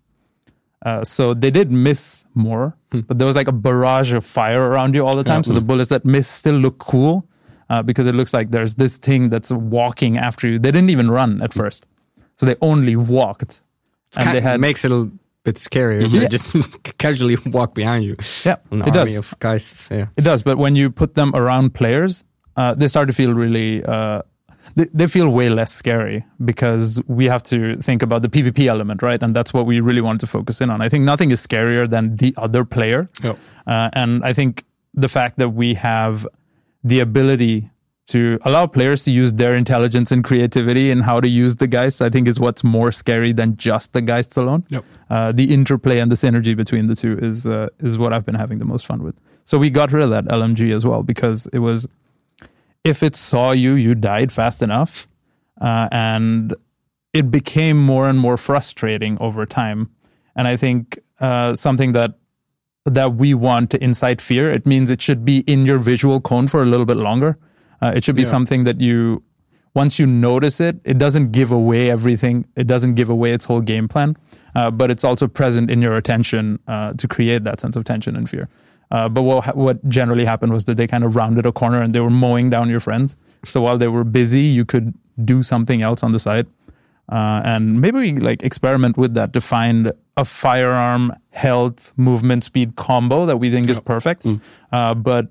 Uh, 0.86 1.04
so 1.04 1.34
they 1.34 1.50
did 1.50 1.72
miss 1.72 2.26
more, 2.36 2.76
but 2.92 3.18
there 3.18 3.26
was 3.26 3.36
like 3.36 3.48
a 3.48 3.52
barrage 3.52 4.14
of 4.14 4.26
fire 4.26 4.64
around 4.70 4.94
you 4.94 5.06
all 5.06 5.16
the 5.16 5.24
time. 5.24 5.44
So 5.44 5.54
the 5.54 5.62
bullets 5.62 5.90
that 5.90 6.06
miss 6.06 6.28
still 6.28 6.56
look 6.56 6.78
cool 6.78 7.28
uh, 7.70 7.82
because 7.82 8.06
it 8.06 8.14
looks 8.14 8.34
like 8.34 8.52
there's 8.52 8.76
this 8.76 8.98
thing 8.98 9.30
that's 9.30 9.52
walking 9.52 10.18
after 10.18 10.48
you. 10.48 10.60
They 10.60 10.72
didn't 10.72 10.90
even 10.90 11.10
run 11.10 11.42
at 11.42 11.54
first, 11.54 11.88
so 12.38 12.46
they 12.46 12.56
only 12.62 12.96
walked, 12.96 13.64
and 14.18 14.36
they 14.36 14.42
had 14.42 14.60
makes 14.60 14.86
it 14.86 14.92
a 14.92 15.10
bit 15.44 15.56
scarier 15.56 16.04
if 16.04 16.12
they 16.12 16.28
just 16.28 16.54
casually 17.00 17.38
walk 17.48 17.74
behind 17.74 18.04
you. 18.04 18.16
yeah, 18.44 18.58
it 18.72 18.94
does. 18.94 19.18
of 19.18 19.40
guys. 19.40 19.88
Yeah. 19.90 20.08
It 20.18 20.22
does, 20.22 20.44
but 20.44 20.58
when 20.60 20.76
you 20.76 20.92
put 20.92 21.16
them 21.16 21.34
around 21.36 21.74
players, 21.74 22.26
uh, 22.58 22.76
they 22.76 22.88
start 22.88 23.08
to 23.08 23.14
feel 23.14 23.34
really. 23.34 23.84
They, 24.76 24.86
they 24.94 25.08
feel 25.08 25.30
way 25.30 25.50
less 25.50 25.72
scary 25.72 26.26
because 26.44 27.02
we 27.08 27.26
have 27.26 27.44
to 27.44 27.78
think 27.78 28.02
about 28.02 28.22
the 28.24 28.30
PvP 28.30 28.66
element, 28.68 29.02
right? 29.04 29.22
And 29.22 29.36
that's 29.36 29.54
what 29.54 29.66
we 29.66 29.80
really 29.80 30.02
want 30.02 30.20
to 30.22 30.28
focus 30.28 30.60
in 30.62 30.70
on. 30.72 30.82
I 30.82 30.90
think 30.90 31.04
nothing 31.04 31.30
is 31.32 31.46
scarier 31.46 31.88
than 31.90 32.16
the 32.18 32.34
other 32.38 32.66
player, 32.66 33.08
Yep. 33.24 33.38
uh, 33.68 33.90
and 33.94 34.24
I 34.26 34.34
think 34.34 34.64
the 34.94 35.08
fact 35.08 35.38
that 35.38 35.50
we 35.50 35.76
have 35.76 36.26
the 36.84 37.00
ability 37.00 37.70
to 38.08 38.38
allow 38.44 38.68
players 38.68 39.04
to 39.04 39.12
use 39.12 39.34
their 39.34 39.56
intelligence 39.56 40.12
and 40.12 40.24
creativity 40.24 40.92
and 40.92 41.04
how 41.04 41.20
to 41.20 41.28
use 41.28 41.56
the 41.56 41.66
geists, 41.68 42.02
I 42.02 42.10
think 42.12 42.28
is 42.28 42.40
what's 42.40 42.64
more 42.64 42.92
scary 42.92 43.34
than 43.34 43.58
just 43.58 43.94
the 43.94 44.02
geists 44.02 44.38
alone. 44.38 44.64
Yep. 44.70 44.86
Uh, 45.10 45.32
the 45.32 45.52
interplay 45.54 45.98
and 46.00 46.12
the 46.12 46.16
synergy 46.16 46.56
between 46.56 46.86
the 46.88 46.96
two 46.96 47.18
is 47.20 47.48
uh, 47.48 47.70
is 47.80 47.98
what 47.98 48.14
I've 48.14 48.24
been 48.26 48.36
having 48.36 48.60
the 48.60 48.66
most 48.66 48.86
fun 48.86 49.02
with. 49.04 49.16
So 49.46 49.58
we 49.58 49.70
got 49.72 49.92
rid 49.92 50.04
of 50.04 50.12
that 50.12 50.26
LMG 50.26 50.72
as 50.76 50.86
well 50.86 51.02
because 51.02 51.48
it 51.52 51.60
was 51.60 51.88
if 52.86 53.04
it 53.04 53.16
saw 53.16 53.52
you, 53.52 53.74
you 53.74 53.96
died 53.96 54.32
fast 54.32 54.62
enough, 54.62 55.08
uh, 55.60 55.90
and 55.92 56.56
it 57.14 57.32
became 57.32 57.78
more 57.82 58.08
and 58.08 58.20
more 58.20 58.38
frustrating 58.38 59.18
over 59.20 59.46
time. 59.46 59.90
And 60.36 60.48
I 60.48 60.56
think 60.56 61.00
uh, 61.20 61.56
something 61.56 61.94
that 61.94 62.12
that 62.86 63.16
we 63.16 63.34
want 63.34 63.72
to 63.72 63.84
incite 63.84 64.22
fear, 64.22 64.52
it 64.52 64.66
means 64.68 64.92
it 64.92 65.02
should 65.02 65.26
be 65.26 65.40
in 65.48 65.66
your 65.66 65.80
visual 65.80 66.22
cone 66.22 66.48
for 66.48 66.62
a 66.62 66.66
little 66.66 66.86
bit 66.86 66.98
longer. 66.98 67.36
Uh, 67.82 67.92
it 67.96 68.04
should 68.04 68.16
be 68.16 68.22
Yeah. 68.22 68.30
something 68.30 68.64
that 68.66 68.80
you, 68.80 69.24
once 69.74 69.98
you 69.98 70.06
notice 70.06 70.62
it, 70.62 70.76
it 70.84 71.00
doesn't 71.00 71.32
give 71.32 71.52
away 71.52 71.90
everything. 71.90 72.46
It 72.56 72.68
doesn't 72.68 72.94
give 72.94 73.10
away 73.10 73.34
its 73.34 73.46
whole 73.46 73.62
game 73.62 73.88
plan, 73.88 74.16
uh, 74.54 74.70
but 74.70 74.92
it's 74.92 75.04
also 75.04 75.28
present 75.28 75.72
in 75.72 75.82
your 75.82 75.96
attention 75.98 76.60
uh, 76.68 76.94
to 76.94 77.08
create 77.08 77.44
that 77.44 77.60
sense 77.60 77.76
of 77.76 77.86
tension 77.86 78.16
and 78.16 78.30
fear. 78.30 78.48
Uh, 78.92 79.10
but 79.10 79.24
what 79.24 79.56
what 79.56 79.88
generally 79.90 80.26
happened 80.26 80.54
was 80.54 80.66
that 80.66 80.76
they 80.76 80.88
kind 80.88 81.04
of 81.04 81.16
rounded 81.16 81.46
a 81.46 81.52
corner 81.52 81.82
and 81.82 81.94
they 81.94 82.00
were 82.00 82.10
mowing 82.10 82.50
down 82.50 82.70
your 82.70 82.80
friends. 82.80 83.18
So 83.44 83.62
while 83.62 83.78
they 83.78 83.88
were 83.88 84.04
busy, 84.04 84.44
you 84.44 84.66
could 84.66 84.94
do 85.24 85.44
something 85.44 85.82
else 85.82 86.04
on 86.04 86.12
the 86.12 86.20
side, 86.20 86.48
uh, 87.12 87.42
and 87.44 87.82
maybe 87.82 88.00
we 88.00 88.12
like 88.14 88.44
experiment 88.44 88.98
with 88.98 89.14
that 89.16 89.34
to 89.34 89.42
find 89.42 89.92
a 90.18 90.26
firearm 90.26 91.14
health 91.32 91.94
movement 91.98 92.44
speed 92.44 92.76
combo 92.76 93.26
that 93.26 93.38
we 93.38 93.50
think 93.52 93.70
is 93.70 93.80
perfect. 93.80 94.26
Uh, 94.72 94.94
but 94.94 95.28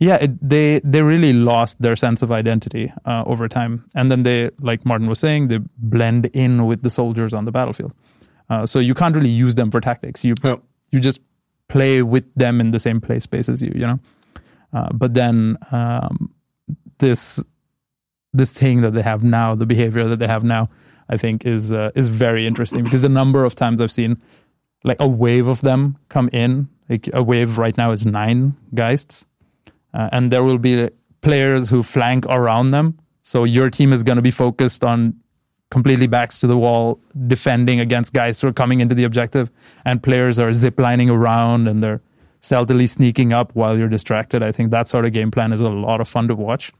yeah, 0.00 0.16
it, 0.16 0.48
they 0.48 0.80
they 0.84 1.02
really 1.02 1.32
lost 1.32 1.80
their 1.82 1.96
sense 1.96 2.22
of 2.22 2.30
identity 2.30 2.92
uh, 3.04 3.24
over 3.26 3.48
time, 3.48 3.84
and 3.94 4.10
then 4.10 4.22
they, 4.22 4.50
like 4.60 4.84
Martin 4.84 5.08
was 5.08 5.18
saying, 5.18 5.48
they 5.48 5.58
blend 5.76 6.26
in 6.26 6.66
with 6.66 6.82
the 6.82 6.90
soldiers 6.90 7.34
on 7.34 7.44
the 7.46 7.50
battlefield. 7.52 7.94
Uh, 8.48 8.64
so 8.64 8.78
you 8.78 8.94
can't 8.94 9.14
really 9.16 9.28
use 9.28 9.56
them 9.56 9.70
for 9.70 9.80
tactics. 9.80 10.24
You 10.24 10.34
you 10.90 11.00
just 11.00 11.20
play 11.68 12.02
with 12.02 12.24
them 12.34 12.60
in 12.60 12.70
the 12.70 12.78
same 12.78 13.00
play 13.00 13.20
space 13.20 13.48
as 13.48 13.62
you, 13.62 13.72
you 13.74 13.86
know. 13.86 14.00
Uh, 14.72 14.88
but 14.92 15.14
then 15.14 15.56
um, 15.70 16.32
this 16.98 17.42
this 18.32 18.52
thing 18.52 18.82
that 18.82 18.92
they 18.92 19.02
have 19.02 19.24
now, 19.24 19.54
the 19.54 19.66
behavior 19.66 20.06
that 20.08 20.18
they 20.18 20.26
have 20.26 20.44
now, 20.44 20.68
I 21.08 21.16
think 21.16 21.46
is 21.46 21.72
uh, 21.72 21.90
is 21.94 22.08
very 22.08 22.46
interesting 22.46 22.84
because 22.84 23.00
the 23.00 23.08
number 23.08 23.44
of 23.44 23.54
times 23.54 23.80
I've 23.80 23.90
seen 23.90 24.20
like 24.84 25.00
a 25.00 25.08
wave 25.08 25.48
of 25.48 25.60
them 25.62 25.96
come 26.08 26.28
in, 26.32 26.68
like 26.88 27.08
a 27.12 27.22
wave 27.22 27.58
right 27.58 27.76
now 27.76 27.90
is 27.90 28.06
nine 28.06 28.56
geists, 28.74 29.26
uh, 29.94 30.08
and 30.12 30.30
there 30.30 30.42
will 30.42 30.58
be 30.58 30.88
players 31.20 31.70
who 31.70 31.82
flank 31.82 32.26
around 32.26 32.70
them. 32.70 32.98
So 33.22 33.44
your 33.44 33.70
team 33.70 33.92
is 33.92 34.02
going 34.02 34.16
to 34.16 34.22
be 34.22 34.30
focused 34.30 34.84
on 34.84 35.14
completely 35.70 36.06
backs 36.06 36.38
to 36.40 36.46
the 36.46 36.56
wall, 36.56 37.00
defending 37.26 37.80
against 37.80 38.12
geists 38.12 38.42
who 38.42 38.48
are 38.48 38.52
coming 38.52 38.80
into 38.80 38.94
the 38.94 39.04
objective, 39.04 39.50
and 39.84 40.02
players 40.02 40.40
are 40.40 40.50
ziplining 40.50 41.10
around 41.10 41.68
and 41.68 41.82
they're 41.82 42.00
stealthily 42.40 42.86
sneaking 42.86 43.32
up 43.32 43.54
while 43.54 43.76
you're 43.76 43.88
distracted. 43.88 44.42
I 44.42 44.52
think 44.52 44.70
that 44.70 44.88
sort 44.88 45.04
of 45.04 45.12
game 45.12 45.30
plan 45.30 45.52
is 45.52 45.60
a 45.60 45.68
lot 45.68 46.00
of 46.00 46.08
fun 46.08 46.28
to 46.28 46.34
watch. 46.34 46.72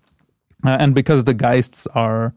Uh, 0.64 0.70
and 0.70 0.94
because 0.94 1.24
the 1.24 1.34
geists 1.34 1.86
are, 1.94 2.32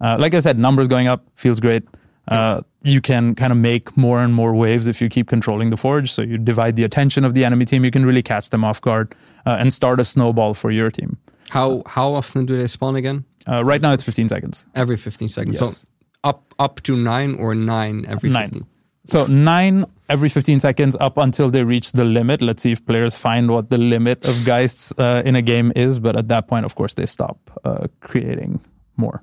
uh, 0.00 0.16
like 0.18 0.34
I 0.34 0.40
said, 0.40 0.58
numbers 0.58 0.88
going 0.88 1.08
up 1.08 1.26
feels 1.36 1.60
great. 1.60 1.82
Uh, 2.28 2.60
you 2.82 3.00
can 3.00 3.34
kind 3.34 3.52
of 3.52 3.58
make 3.58 3.96
more 3.96 4.20
and 4.20 4.32
more 4.32 4.54
waves 4.54 4.86
if 4.86 5.00
you 5.00 5.08
keep 5.08 5.28
controlling 5.28 5.70
the 5.70 5.76
forge. 5.76 6.12
So 6.12 6.22
you 6.22 6.38
divide 6.38 6.76
the 6.76 6.84
attention 6.84 7.24
of 7.24 7.34
the 7.34 7.44
enemy 7.44 7.64
team. 7.64 7.84
You 7.84 7.90
can 7.90 8.06
really 8.06 8.22
catch 8.22 8.50
them 8.50 8.64
off 8.64 8.80
guard 8.80 9.14
uh, 9.44 9.56
and 9.58 9.72
start 9.72 10.00
a 10.00 10.04
snowball 10.04 10.54
for 10.54 10.70
your 10.70 10.90
team. 10.90 11.18
How 11.50 11.82
how 11.86 12.14
often 12.14 12.46
do 12.46 12.56
they 12.56 12.68
spawn 12.68 12.94
again? 12.94 13.24
Uh, 13.48 13.64
right 13.64 13.80
now 13.80 13.92
it's 13.92 14.04
15 14.04 14.28
seconds. 14.28 14.66
Every 14.74 14.96
15 14.96 15.28
seconds. 15.28 15.60
Yes. 15.60 15.78
So 15.78 15.86
up 16.24 16.54
up 16.58 16.80
to 16.82 16.96
nine 16.96 17.34
or 17.36 17.54
nine 17.54 18.04
every 18.06 18.30
Nine. 18.30 18.48
15. 18.50 18.66
So 19.06 19.26
nine 19.26 19.84
every 20.10 20.28
15 20.28 20.60
seconds 20.60 20.96
up 21.00 21.16
until 21.16 21.50
they 21.50 21.64
reach 21.64 21.92
the 21.92 22.04
limit. 22.04 22.42
Let's 22.42 22.62
see 22.62 22.72
if 22.72 22.84
players 22.84 23.16
find 23.18 23.50
what 23.50 23.70
the 23.70 23.78
limit 23.78 24.28
of 24.28 24.44
geists 24.44 24.92
uh, 24.98 25.22
in 25.24 25.36
a 25.36 25.42
game 25.42 25.72
is. 25.74 25.98
But 25.98 26.16
at 26.16 26.28
that 26.28 26.46
point, 26.48 26.64
of 26.66 26.74
course, 26.74 26.94
they 26.94 27.06
stop 27.06 27.38
uh, 27.64 27.86
creating 28.00 28.60
more. 28.96 29.22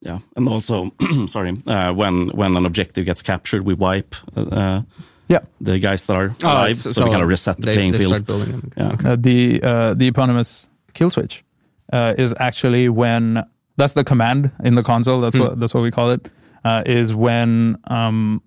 Yeah, 0.00 0.20
and 0.36 0.48
also, 0.48 0.90
sorry, 1.26 1.54
uh, 1.66 1.92
when 1.92 2.28
when 2.30 2.56
an 2.56 2.64
objective 2.64 3.04
gets 3.04 3.20
captured, 3.22 3.66
we 3.66 3.74
wipe 3.74 4.14
uh, 4.34 4.80
Yeah. 5.28 5.40
the 5.60 5.78
geists 5.78 6.06
that 6.06 6.16
are 6.16 6.30
Oh, 6.42 6.48
alive, 6.48 6.70
it's- 6.70 6.94
so, 6.94 7.04
we 7.04 7.10
kind 7.10 7.22
of 7.22 7.28
reset 7.28 7.56
the 7.60 7.66
they, 7.66 7.74
playing 7.74 7.92
they 7.92 7.98
field. 7.98 8.12
Start 8.12 8.26
building 8.26 8.50
them. 8.52 8.72
Yeah. 8.76 8.92
Okay. 8.94 9.08
Uh, 9.10 9.16
the 9.16 9.62
uh, 9.62 9.94
the 9.94 10.06
eponymous 10.08 10.68
kill 10.94 11.10
switch 11.10 11.44
uh, 11.92 12.14
is 12.16 12.34
actually 12.38 12.88
when 12.88 13.44
that's 13.76 13.94
the 13.94 14.04
command 14.04 14.52
in 14.64 14.74
the 14.74 14.82
console. 14.82 15.20
That's 15.20 15.38
what 15.38 15.58
that's 15.58 15.74
what 15.74 15.82
we 15.82 15.90
call 15.90 16.10
it. 16.10 16.26
Uh, 16.64 16.82
is 16.84 17.14
when 17.14 17.78
um, 17.84 18.42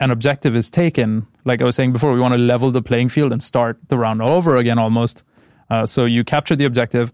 an 0.00 0.10
objective 0.10 0.56
is 0.56 0.70
taken. 0.70 1.26
Like 1.44 1.60
I 1.60 1.64
was 1.64 1.76
saying 1.76 1.92
before, 1.92 2.12
we 2.12 2.20
want 2.20 2.32
to 2.32 2.38
level 2.38 2.70
the 2.70 2.82
playing 2.82 3.10
field 3.10 3.32
and 3.32 3.42
start 3.42 3.78
the 3.88 3.98
round 3.98 4.22
all 4.22 4.32
over 4.32 4.56
again, 4.56 4.78
almost. 4.78 5.24
Uh, 5.68 5.86
so 5.86 6.04
you 6.06 6.24
capture 6.24 6.56
the 6.56 6.64
objective. 6.64 7.12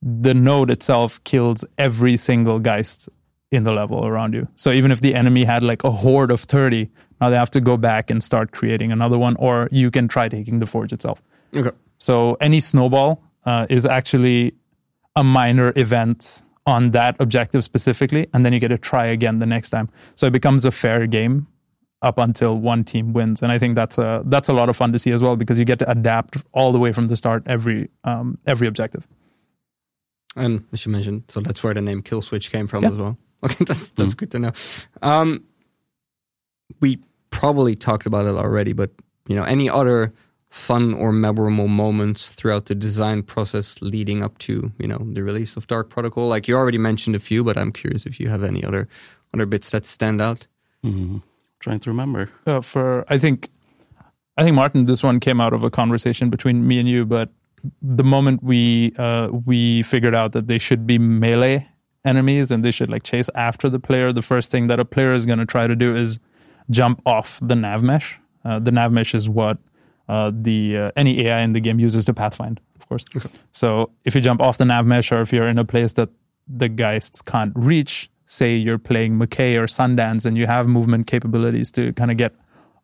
The 0.00 0.34
node 0.34 0.70
itself 0.70 1.22
kills 1.24 1.64
every 1.78 2.16
single 2.16 2.58
geist 2.58 3.08
in 3.50 3.62
the 3.62 3.72
level 3.72 4.06
around 4.06 4.34
you. 4.34 4.48
So 4.54 4.70
even 4.70 4.90
if 4.90 5.00
the 5.00 5.14
enemy 5.14 5.44
had 5.44 5.62
like 5.62 5.84
a 5.84 5.90
horde 5.90 6.30
of 6.30 6.40
30, 6.40 6.90
now 7.20 7.30
they 7.30 7.36
have 7.36 7.50
to 7.50 7.60
go 7.60 7.76
back 7.76 8.10
and 8.10 8.22
start 8.22 8.52
creating 8.52 8.92
another 8.92 9.18
one, 9.18 9.36
or 9.36 9.68
you 9.70 9.90
can 9.90 10.08
try 10.08 10.28
taking 10.28 10.58
the 10.58 10.66
forge 10.66 10.92
itself. 10.92 11.22
Okay. 11.54 11.70
So 11.98 12.36
any 12.40 12.60
snowball 12.60 13.22
uh, 13.46 13.66
is 13.70 13.86
actually 13.86 14.54
a 15.16 15.24
minor 15.24 15.72
event 15.76 16.42
on 16.66 16.90
that 16.92 17.14
objective 17.20 17.62
specifically, 17.64 18.26
and 18.32 18.44
then 18.44 18.52
you 18.52 18.58
get 18.58 18.68
to 18.68 18.78
try 18.78 19.06
again 19.06 19.38
the 19.38 19.46
next 19.46 19.70
time. 19.70 19.88
So 20.14 20.26
it 20.26 20.32
becomes 20.32 20.64
a 20.64 20.70
fair 20.70 21.06
game 21.06 21.46
up 22.02 22.18
until 22.18 22.56
one 22.58 22.84
team 22.84 23.12
wins. 23.12 23.42
And 23.42 23.50
I 23.52 23.58
think 23.58 23.74
that's 23.76 23.98
a 23.98 24.22
that's 24.26 24.48
a 24.48 24.52
lot 24.52 24.68
of 24.68 24.76
fun 24.76 24.92
to 24.92 24.98
see 24.98 25.10
as 25.12 25.22
well 25.22 25.36
because 25.36 25.58
you 25.58 25.64
get 25.64 25.78
to 25.80 25.90
adapt 25.90 26.42
all 26.52 26.72
the 26.72 26.78
way 26.78 26.92
from 26.92 27.08
the 27.08 27.16
start 27.16 27.42
every 27.46 27.88
um, 28.04 28.38
every 28.46 28.66
objective. 28.66 29.06
And 30.36 30.64
as 30.72 30.84
you 30.84 30.92
mentioned, 30.92 31.24
so 31.28 31.40
that's 31.40 31.62
where 31.62 31.74
the 31.74 31.80
name 31.80 32.02
Kill 32.02 32.20
Switch 32.22 32.50
came 32.50 32.66
from 32.66 32.82
Yeah. 32.82 32.90
as 32.90 32.96
well. 32.96 33.18
Okay, 33.44 33.64
that's 33.66 33.90
that's 33.90 34.14
good 34.14 34.30
to 34.30 34.38
know. 34.38 34.52
Um, 35.02 35.44
we 36.80 36.98
probably 37.28 37.74
talked 37.74 38.06
about 38.06 38.24
it 38.24 38.34
already, 38.34 38.72
but 38.72 38.90
you 39.28 39.36
know, 39.36 39.44
any 39.44 39.68
other 39.68 40.14
fun 40.54 40.94
or 40.94 41.10
memorable 41.12 41.66
moments 41.68 42.30
throughout 42.30 42.66
the 42.66 42.74
design 42.76 43.22
process 43.22 43.82
leading 43.82 44.22
up 44.22 44.38
to 44.38 44.70
you 44.78 44.86
know 44.86 44.98
the 45.12 45.22
release 45.22 45.56
of 45.56 45.66
Dark 45.66 45.90
Protocol? 45.90 46.28
Like 46.28 46.46
you 46.48 46.56
already 46.56 46.78
mentioned 46.78 47.16
a 47.16 47.18
few, 47.18 47.42
but 47.44 47.56
I'm 47.58 47.72
curious 47.72 48.06
if 48.06 48.20
you 48.20 48.28
have 48.28 48.42
any 48.44 48.62
other 48.64 48.88
other 49.34 49.46
bits 49.46 49.70
that 49.70 49.84
stand 49.86 50.20
out. 50.20 50.46
Mhm. 50.84 51.22
Trying 51.60 51.80
to 51.80 51.90
remember. 51.90 52.30
uh, 52.46 52.60
for 52.60 53.04
I 53.08 53.18
think 53.18 53.48
I 54.36 54.42
think 54.44 54.54
Martin, 54.56 54.86
this 54.86 55.02
one 55.02 55.20
came 55.20 55.40
out 55.40 55.52
of 55.52 55.62
a 55.62 55.70
conversation 55.70 56.30
between 56.30 56.66
me 56.68 56.78
and 56.78 56.88
you, 56.88 57.04
but 57.06 57.30
the 57.82 58.04
moment 58.04 58.42
we 58.42 58.92
uh, 58.98 59.28
we 59.46 59.82
figured 59.82 60.14
out 60.14 60.32
that 60.32 60.46
they 60.46 60.58
should 60.58 60.86
be 60.86 60.98
melee 60.98 61.66
enemies 62.04 62.50
and 62.52 62.62
they 62.64 62.70
should 62.70 62.90
like 62.90 63.02
chase 63.02 63.30
after 63.34 63.70
the 63.70 63.78
player, 63.80 64.12
the 64.12 64.22
first 64.22 64.50
thing 64.50 64.66
that 64.68 64.78
a 64.78 64.84
player 64.84 65.12
is 65.14 65.24
going 65.26 65.38
to 65.38 65.46
try 65.46 65.66
to 65.66 65.74
do 65.74 65.96
is 65.96 66.18
jump 66.70 67.00
off 67.06 67.40
the 67.42 67.54
nav 67.54 67.82
mesh. 67.82 68.20
Uh, 68.44 68.58
the 68.58 68.70
nav 68.70 68.92
mesh 68.92 69.14
is 69.14 69.28
what 69.28 69.56
uh, 70.08 70.30
the 70.34 70.76
uh, 70.78 70.90
any 70.96 71.26
AI 71.26 71.40
in 71.40 71.52
the 71.52 71.60
game 71.60 71.78
uses 71.80 72.04
to 72.06 72.12
pathfind, 72.14 72.58
of 72.78 72.88
course. 72.88 73.04
Okay. 73.16 73.28
So 73.52 73.90
if 74.04 74.14
you 74.14 74.20
jump 74.20 74.40
off 74.40 74.58
the 74.58 74.64
nav 74.64 74.86
mesh, 74.86 75.12
or 75.12 75.20
if 75.20 75.32
you're 75.32 75.48
in 75.48 75.58
a 75.58 75.64
place 75.64 75.92
that 75.94 76.08
the 76.46 76.68
geists 76.68 77.22
can't 77.22 77.52
reach, 77.56 78.10
say 78.26 78.54
you're 78.56 78.78
playing 78.78 79.16
Mackay 79.18 79.56
or 79.56 79.66
Sundance, 79.66 80.26
and 80.26 80.36
you 80.36 80.46
have 80.46 80.66
movement 80.68 81.06
capabilities 81.06 81.70
to 81.72 81.92
kind 81.94 82.10
of 82.10 82.16
get 82.16 82.32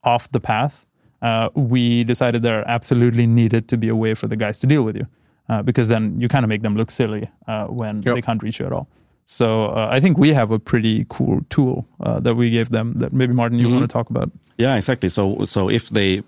off 0.02 0.30
the 0.32 0.40
path, 0.40 0.86
uh, 1.22 1.50
we 1.54 2.04
decided 2.04 2.42
there 2.42 2.66
absolutely 2.68 3.26
needed 3.26 3.68
to 3.68 3.76
be 3.76 3.88
a 3.88 3.94
way 3.96 4.14
for 4.14 4.26
the 4.28 4.36
geists 4.36 4.60
to 4.62 4.66
deal 4.66 4.82
with 4.82 4.96
you, 4.96 5.06
uh, 5.50 5.60
because 5.62 5.88
then 5.88 6.18
you 6.20 6.28
kind 6.28 6.44
of 6.44 6.48
make 6.48 6.62
them 6.62 6.74
look 6.76 6.90
silly 6.90 7.28
uh, 7.46 7.66
when 7.66 8.02
Yep. 8.02 8.14
they 8.14 8.22
can't 8.22 8.42
reach 8.42 8.58
you 8.60 8.66
at 8.66 8.72
all. 8.72 8.88
So 9.26 9.66
uh, 9.66 9.88
I 9.90 10.00
think 10.00 10.16
we 10.18 10.32
have 10.32 10.50
a 10.50 10.58
pretty 10.58 11.04
cool 11.10 11.40
tool 11.50 11.86
uh, 12.00 12.18
that 12.20 12.34
we 12.34 12.50
gave 12.50 12.70
them 12.70 12.94
that 12.98 13.12
maybe 13.12 13.32
Martin 13.34 13.58
you 13.58 13.68
want 13.70 13.82
to 13.82 13.88
talk 13.88 14.10
about. 14.10 14.30
Yeah, 14.58 14.74
exactly. 14.76 15.08
So 15.08 15.44
so 15.44 15.68
if 15.70 15.90
they 15.90 16.22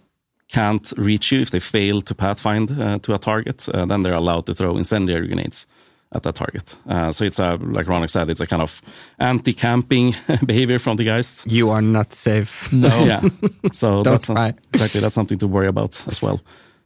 can't 0.52 0.92
reach 0.96 1.32
you, 1.32 1.40
if 1.40 1.50
they 1.50 1.60
fail 1.60 2.02
to 2.02 2.14
pathfind 2.14 2.70
uh, 2.70 2.98
to 2.98 3.14
a 3.14 3.18
target, 3.18 3.68
uh, 3.68 3.86
then 3.86 4.02
they're 4.02 4.14
allowed 4.18 4.46
to 4.46 4.54
throw 4.54 4.76
incendiary 4.76 5.26
grenades 5.26 5.66
at 6.14 6.22
that 6.22 6.34
target. 6.34 6.76
Uh, 6.86 7.10
so 7.12 7.24
it's 7.24 7.38
a 7.38 7.56
like 7.56 7.86
Raunaq 7.86 8.10
said, 8.10 8.28
it's 8.30 8.40
a 8.40 8.46
kind 8.46 8.62
of 8.62 8.82
anti-camping 9.18 10.14
behavior 10.46 10.78
from 10.78 10.96
the 10.96 11.04
Geists. 11.04 11.44
You 11.46 11.70
are 11.70 11.82
not 11.82 12.12
safe. 12.12 12.72
No, 12.72 12.88
Yeah. 13.06 13.22
So 13.72 14.02
Don't 14.02 14.12
that's 14.12 14.26
some- 14.26 14.36
try. 14.36 14.54
exactly 14.74 15.00
that's 15.00 15.14
something 15.14 15.38
to 15.38 15.46
worry 15.48 15.68
about 15.68 16.06
as 16.08 16.20
well. 16.22 16.40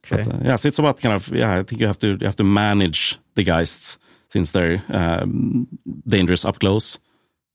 Okay. 0.07 0.22
But, 0.22 0.35
uh, 0.35 0.38
yeah, 0.44 0.57
so 0.57 0.68
it's 0.68 0.79
about 0.79 1.00
kind 1.00 1.14
of 1.16 1.29
yeah. 1.35 1.59
I 1.59 1.62
think 1.64 1.81
you 1.81 1.87
have 1.88 1.98
to 1.98 2.16
you 2.20 2.26
have 2.26 2.37
to 2.37 2.44
manage 2.44 3.18
the 3.35 3.42
geists 3.42 3.98
since 4.29 4.52
they're 4.52 4.81
um, 4.90 5.66
dangerous 6.07 6.44
up 6.44 6.61
close. 6.61 6.98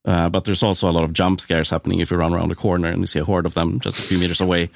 Uh, 0.04 0.30
but 0.30 0.44
there's 0.44 0.64
also 0.64 0.90
a 0.90 0.92
lot 0.92 1.04
of 1.04 1.14
jump 1.14 1.40
scares 1.40 1.70
happening 1.70 2.00
if 2.02 2.12
you 2.12 2.18
run 2.18 2.34
around 2.34 2.52
a 2.52 2.56
corner 2.56 2.90
and 2.90 3.00
you 3.02 3.08
see 3.08 3.20
a 3.20 3.24
horde 3.24 3.46
of 3.46 3.54
them 3.54 3.80
just 3.80 4.00
a 4.00 4.02
few 4.02 4.18
meters 4.20 4.42
away. 4.42 4.70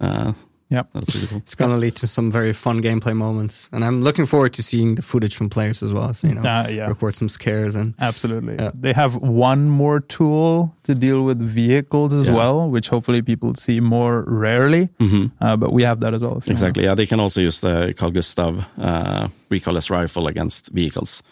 Uh, 0.00 0.32
Yep. 0.70 0.88
that's 0.92 1.14
really 1.14 1.26
cool. 1.28 1.38
It's 1.38 1.54
going 1.54 1.70
to 1.70 1.78
lead 1.78 1.96
to 1.96 2.06
some 2.06 2.30
very 2.30 2.52
fun 2.52 2.82
gameplay 2.82 3.16
moments, 3.16 3.70
and 3.72 3.82
I'm 3.84 4.02
looking 4.02 4.26
forward 4.26 4.52
to 4.54 4.62
seeing 4.62 4.96
the 4.96 5.02
footage 5.02 5.34
from 5.34 5.48
players 5.48 5.82
as 5.82 5.92
well. 5.92 6.12
So 6.12 6.28
you 6.28 6.34
know, 6.34 6.42
Uh, 6.42 6.68
yeah. 6.68 6.86
record 6.88 7.16
some 7.16 7.28
scares 7.30 7.74
and 7.74 7.94
Absolutely. 7.98 8.56
Yeah. 8.58 8.72
They 8.74 8.92
have 8.92 9.16
one 9.16 9.70
more 9.70 10.00
tool 10.00 10.74
to 10.82 10.94
deal 10.94 11.24
with 11.24 11.38
vehicles 11.40 12.12
as 12.12 12.26
Yeah. 12.26 12.34
well, 12.36 12.68
which 12.70 12.88
hopefully 12.90 13.22
people 13.22 13.54
see 13.54 13.80
more 13.80 14.24
rarely. 14.26 14.88
Mhm. 15.00 15.30
Uh, 15.40 15.56
but 15.56 15.72
we 15.72 15.84
have 15.84 16.00
that 16.00 16.12
as 16.14 16.20
well. 16.20 16.36
if 16.38 16.46
you. 16.48 16.52
Exactly. 16.52 16.84
Yeah, 16.84 16.94
they 16.94 17.06
can 17.06 17.20
also 17.20 17.40
use 17.40 17.60
the 17.60 17.94
Carl 17.96 18.12
Gustav 18.12 18.64
uh, 18.78 19.28
recoilless 19.50 19.88
rifle 19.90 20.26
against 20.26 20.68
vehicles. 20.68 21.22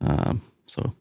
Um, 0.00 0.40
so 0.66 0.94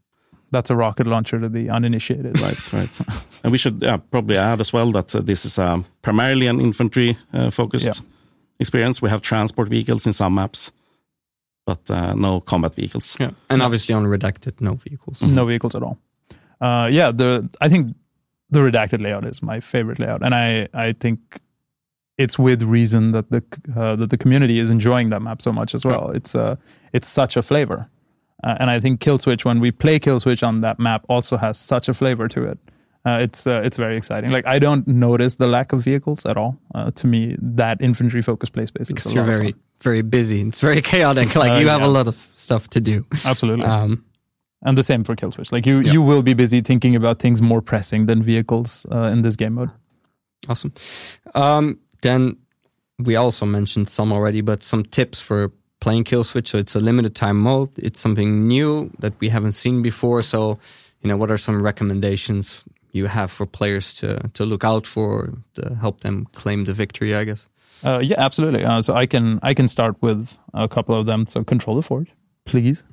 That's 0.51 0.69
a 0.69 0.75
rocket 0.75 1.07
launcher 1.07 1.39
to 1.39 1.49
the 1.49 1.69
uninitiated. 1.69 2.39
right, 2.41 2.73
right. 2.73 3.01
and 3.43 3.51
we 3.51 3.57
should 3.57 3.81
yeah, 3.81 3.97
probably 4.11 4.37
add 4.37 4.59
as 4.59 4.73
well 4.73 4.91
that 4.91 5.15
uh, 5.15 5.21
this 5.21 5.45
is 5.45 5.57
um, 5.57 5.85
primarily 6.01 6.47
an 6.47 6.59
infantry 6.59 7.17
uh, 7.33 7.49
focused 7.51 7.85
Yeah. 7.85 7.93
experience. 8.59 9.01
We 9.01 9.09
have 9.09 9.21
transport 9.21 9.69
vehicles 9.69 10.05
in 10.05 10.13
some 10.13 10.35
maps, 10.35 10.71
but 11.65 11.89
uh, 11.89 12.13
no 12.15 12.41
combat 12.41 12.75
vehicles. 12.75 13.15
yeah, 13.19 13.31
and 13.49 13.61
obviously 13.61 13.95
on 13.95 14.05
redacted, 14.05 14.59
no 14.59 14.73
vehicles. 14.73 15.21
no 15.21 15.45
vehicles 15.45 15.75
at 15.75 15.83
all. 15.83 15.97
Uh, 16.59 16.87
yeah, 16.91 17.11
the 17.11 17.49
I 17.61 17.69
think 17.69 17.95
the 18.49 18.59
redacted 18.59 19.01
layout 19.01 19.25
is 19.25 19.41
my 19.41 19.61
favorite 19.61 19.99
layout, 19.99 20.21
and 20.21 20.33
I 20.35 20.67
I 20.73 20.93
think 20.93 21.19
it's 22.17 22.37
with 22.37 22.61
reason 22.63 23.11
that 23.13 23.29
the 23.29 23.41
uh, 23.75 23.95
that 23.95 24.09
the 24.09 24.17
community 24.17 24.59
is 24.59 24.69
enjoying 24.69 25.11
that 25.11 25.21
map 25.21 25.41
so 25.41 25.51
much 25.51 25.73
as 25.75 25.85
well. 25.85 26.11
It's 26.15 26.35
uh 26.35 26.55
it's 26.93 27.07
such 27.07 27.37
a 27.37 27.41
flavor, 27.41 27.87
uh, 28.43 28.55
and 28.59 28.69
I 28.69 28.79
think 28.79 28.99
Kill 28.99 29.19
Switch 29.19 29.45
when 29.45 29.59
we 29.59 29.71
play 29.71 29.99
Kill 29.99 30.19
Switch 30.19 30.43
on 30.43 30.61
that 30.61 30.79
map 30.79 31.05
also 31.09 31.37
has 31.37 31.57
such 31.59 31.89
a 31.89 31.93
flavor 31.93 32.27
to 32.29 32.43
it. 32.45 32.57
Uh, 33.03 33.17
it's 33.21 33.47
uh, 33.47 33.61
it's 33.63 33.77
very 33.77 33.97
exciting. 33.97 34.29
Like 34.31 34.45
I 34.45 34.59
don't 34.59 34.87
notice 34.87 35.35
the 35.37 35.47
lack 35.47 35.73
of 35.73 35.81
vehicles 35.83 36.25
at 36.25 36.37
all. 36.37 36.57
Uh, 36.75 36.91
to 36.91 37.07
me, 37.07 37.35
that 37.41 37.81
infantry 37.81 38.21
focused 38.21 38.53
play 38.53 38.65
space 38.67 38.83
is 38.89 38.93
Because 38.93 39.13
you're 39.13 39.23
very 39.23 39.55
very 39.83 40.03
busy. 40.03 40.41
It's 40.41 40.61
very 40.61 40.81
chaotic. 40.91 41.35
Like 41.35 41.53
Uh, 41.53 41.59
you 41.61 41.67
have 41.69 41.81
a 41.81 41.87
lot 41.87 42.07
of 42.07 42.15
stuff 42.35 42.67
to 42.69 42.79
do. 42.79 43.05
absolutely. 43.25 43.65
Um, 43.65 44.03
And 44.63 44.77
the 44.77 44.83
same 44.83 45.03
for 45.03 45.15
Kill 45.15 45.31
Switch. 45.31 45.51
Like 45.51 45.65
you, 45.65 45.79
you 45.79 46.03
will 46.03 46.21
be 46.21 46.35
busy 46.35 46.61
thinking 46.61 46.95
about 46.95 47.17
things 47.19 47.41
more 47.41 47.61
pressing 47.63 48.05
than 48.05 48.21
vehicles 48.21 48.85
uh, 48.91 49.11
in 49.11 49.23
this 49.23 49.35
game 49.35 49.53
mode. 49.55 49.71
Awesome. 50.47 50.71
Um, 51.33 51.79
then 52.03 52.37
we 52.99 53.15
also 53.15 53.45
mentioned 53.47 53.89
some 53.89 54.13
already, 54.13 54.41
but 54.41 54.63
some 54.63 54.83
tips 54.83 55.19
for 55.19 55.51
playing 55.81 56.05
Kill 56.05 56.23
Switch. 56.23 56.47
So 56.47 56.57
it's 56.57 56.75
a 56.75 56.79
limited 56.79 57.13
time 57.13 57.37
mode. 57.37 57.69
It's 57.77 57.99
something 57.99 58.47
new 58.47 58.89
that 58.99 59.13
we 59.19 59.29
haven't 59.29 59.53
seen 59.53 59.81
before. 59.81 60.21
So, 60.21 60.59
you 61.01 61.09
know, 61.09 61.17
what 61.17 61.29
are 61.29 61.37
some 61.37 61.61
recommendations 61.61 62.63
you 62.93 63.07
have 63.07 63.31
for 63.31 63.45
players 63.45 63.95
to 63.95 64.29
to 64.33 64.45
look 64.45 64.63
out 64.63 64.87
for 64.87 65.33
to 65.53 65.75
help 65.81 65.99
them 66.01 66.27
claim 66.33 66.65
the 66.65 66.73
victory? 66.73 67.13
I 67.13 67.25
guess. 67.25 67.49
Uh, 67.83 67.99
yeah, 67.99 68.19
absolutely. 68.19 68.63
Uh, 68.63 68.81
so 68.81 68.93
I 68.93 69.07
can 69.07 69.39
I 69.43 69.53
can 69.53 69.67
start 69.67 69.95
with 70.01 70.37
a 70.53 70.67
couple 70.67 70.95
of 70.95 71.05
them. 71.05 71.27
So 71.27 71.43
control 71.43 71.75
the 71.75 71.81
forge, 71.81 72.11
please. 72.45 72.83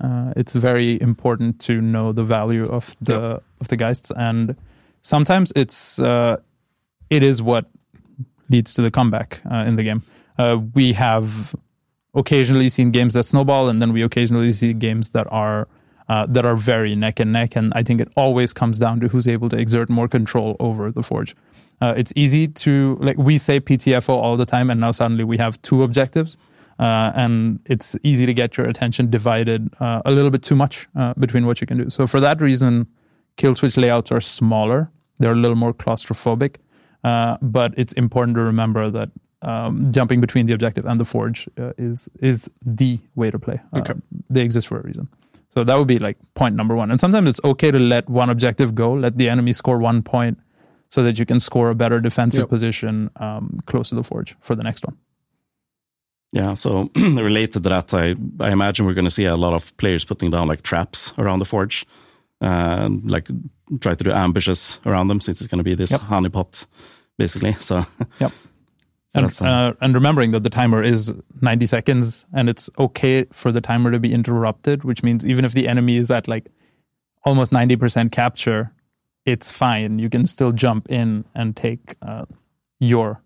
Uh, 0.00 0.32
it's 0.36 0.52
very 0.52 1.00
important 1.00 1.60
to 1.60 1.80
know 1.80 2.12
the 2.12 2.24
value 2.24 2.64
of 2.64 2.96
the 3.00 3.40
of 3.60 3.68
the 3.68 3.76
geists, 3.76 4.10
and 4.16 4.56
sometimes 5.02 5.52
it's 5.54 6.00
uh, 6.00 6.36
it 7.08 7.22
is 7.22 7.40
what 7.40 7.66
leads 8.48 8.74
to 8.74 8.82
the 8.82 8.90
comeback 8.90 9.40
uh, 9.50 9.64
in 9.68 9.76
the 9.76 9.84
game. 9.84 10.02
Uh, 10.38 10.58
we 10.74 10.92
have 10.92 11.54
occasionally 12.14 12.68
seen 12.68 12.90
games 12.90 13.14
that 13.14 13.24
snowball, 13.24 13.68
and 13.68 13.80
then 13.80 13.92
we 13.92 14.02
occasionally 14.02 14.52
see 14.52 14.72
games 14.72 15.10
that 15.10 15.26
are 15.30 15.68
uh, 16.08 16.26
that 16.26 16.44
are 16.44 16.56
very 16.56 16.94
neck 16.94 17.20
and 17.20 17.32
neck. 17.32 17.56
And 17.56 17.72
I 17.74 17.82
think 17.82 18.00
it 18.00 18.08
always 18.16 18.52
comes 18.52 18.78
down 18.78 19.00
to 19.00 19.08
who's 19.08 19.28
able 19.28 19.48
to 19.50 19.56
exert 19.56 19.88
more 19.88 20.08
control 20.08 20.56
over 20.60 20.90
the 20.90 21.02
forge. 21.02 21.34
Uh, 21.80 21.94
it's 21.96 22.12
easy 22.16 22.46
to 22.48 22.98
like 23.00 23.16
we 23.18 23.38
say 23.38 23.60
PTFO 23.60 24.10
all 24.10 24.36
the 24.36 24.46
time, 24.46 24.70
and 24.70 24.80
now 24.80 24.92
suddenly 24.92 25.24
we 25.24 25.38
have 25.38 25.60
two 25.62 25.82
objectives, 25.82 26.36
uh, 26.78 27.12
and 27.14 27.60
it's 27.66 27.96
easy 28.02 28.26
to 28.26 28.34
get 28.34 28.56
your 28.56 28.66
attention 28.66 29.10
divided 29.10 29.72
uh, 29.80 30.02
a 30.04 30.10
little 30.10 30.30
bit 30.30 30.42
too 30.42 30.54
much 30.54 30.88
uh, 30.96 31.14
between 31.18 31.46
what 31.46 31.60
you 31.60 31.66
can 31.66 31.78
do. 31.78 31.90
So 31.90 32.06
for 32.06 32.20
that 32.20 32.40
reason, 32.40 32.86
kill 33.36 33.54
switch 33.54 33.76
layouts 33.76 34.12
are 34.12 34.20
smaller; 34.20 34.90
they're 35.18 35.32
a 35.32 35.36
little 35.36 35.56
more 35.56 35.72
claustrophobic. 35.72 36.56
Uh, 37.04 37.36
but 37.42 37.74
it's 37.76 37.92
important 37.94 38.36
to 38.36 38.42
remember 38.42 38.88
that 38.88 39.10
um, 39.42 39.92
jumping 39.92 40.20
between 40.20 40.46
the 40.46 40.52
objective 40.54 40.86
and 40.86 40.98
the 41.00 41.04
forge 41.04 41.48
uh, 41.58 41.72
is 41.78 42.08
is 42.20 42.50
the 42.64 42.98
way 43.14 43.30
to 43.30 43.38
play. 43.38 43.60
Uh, 43.72 43.80
Okay. 43.80 43.94
They 44.30 44.42
exist 44.42 44.66
for 44.68 44.78
a 44.78 44.82
reason. 44.82 45.08
So 45.54 45.64
that 45.64 45.74
would 45.76 45.88
be 45.88 45.98
like 45.98 46.16
point 46.34 46.54
number 46.56 46.74
one. 46.74 46.90
And 46.90 46.98
sometimes 47.00 47.28
it's 47.28 47.40
okay 47.44 47.70
to 47.70 47.78
let 47.78 48.08
one 48.08 48.30
objective 48.30 48.74
go, 48.74 48.92
let 48.94 49.18
the 49.18 49.28
enemy 49.28 49.52
score 49.52 49.78
one 49.78 50.02
point, 50.02 50.38
so 50.88 51.02
that 51.02 51.18
you 51.18 51.26
can 51.26 51.40
score 51.40 51.70
a 51.70 51.74
better 51.74 52.00
defensive 52.00 52.40
Yep. 52.42 52.48
position 52.48 53.10
um, 53.16 53.60
close 53.66 53.90
to 53.90 53.94
the 53.96 54.02
forge 54.04 54.34
for 54.40 54.54
the 54.56 54.62
next 54.62 54.84
one. 54.86 54.96
Yeah, 56.32 56.54
so 56.54 56.90
related 56.96 57.52
to 57.54 57.60
that, 57.60 57.92
I, 57.92 58.14
I 58.40 58.50
imagine 58.52 58.86
we're 58.86 58.94
going 58.94 59.04
to 59.04 59.10
see 59.10 59.26
a 59.26 59.36
lot 59.36 59.52
of 59.52 59.76
players 59.76 60.04
putting 60.04 60.30
down 60.30 60.48
like 60.48 60.62
traps 60.62 61.12
around 61.18 61.40
the 61.40 61.44
forge, 61.44 61.84
uh, 62.40 62.88
like 63.04 63.28
try 63.80 63.94
to 63.94 64.04
do 64.04 64.10
ambushes 64.10 64.80
around 64.86 65.08
them 65.08 65.20
since 65.20 65.40
it's 65.42 65.48
going 65.48 65.58
to 65.58 65.64
be 65.70 65.74
this 65.74 65.90
Yep. 65.90 66.00
honeypot, 66.00 66.66
basically. 67.18 67.52
So 67.60 67.84
Yep. 68.20 68.32
And, 69.14 69.42
uh, 69.42 69.74
and 69.80 69.94
remembering 69.94 70.30
that 70.30 70.42
the 70.42 70.50
timer 70.50 70.82
is 70.82 71.12
90 71.42 71.66
seconds 71.66 72.24
and 72.32 72.48
it's 72.48 72.70
okay 72.78 73.26
for 73.32 73.52
the 73.52 73.60
timer 73.60 73.90
to 73.90 73.98
be 73.98 74.12
interrupted, 74.12 74.84
which 74.84 75.02
means 75.02 75.26
even 75.26 75.44
if 75.44 75.52
the 75.52 75.68
enemy 75.68 75.96
is 75.96 76.10
at 76.10 76.28
like 76.28 76.46
almost 77.24 77.52
90% 77.52 78.10
capture, 78.10 78.72
it's 79.26 79.50
fine. 79.50 79.98
You 79.98 80.08
can 80.08 80.26
still 80.26 80.52
jump 80.52 80.90
in 80.90 81.24
and 81.34 81.54
take 81.54 81.96
uh, 82.00 82.24
your 82.80 83.22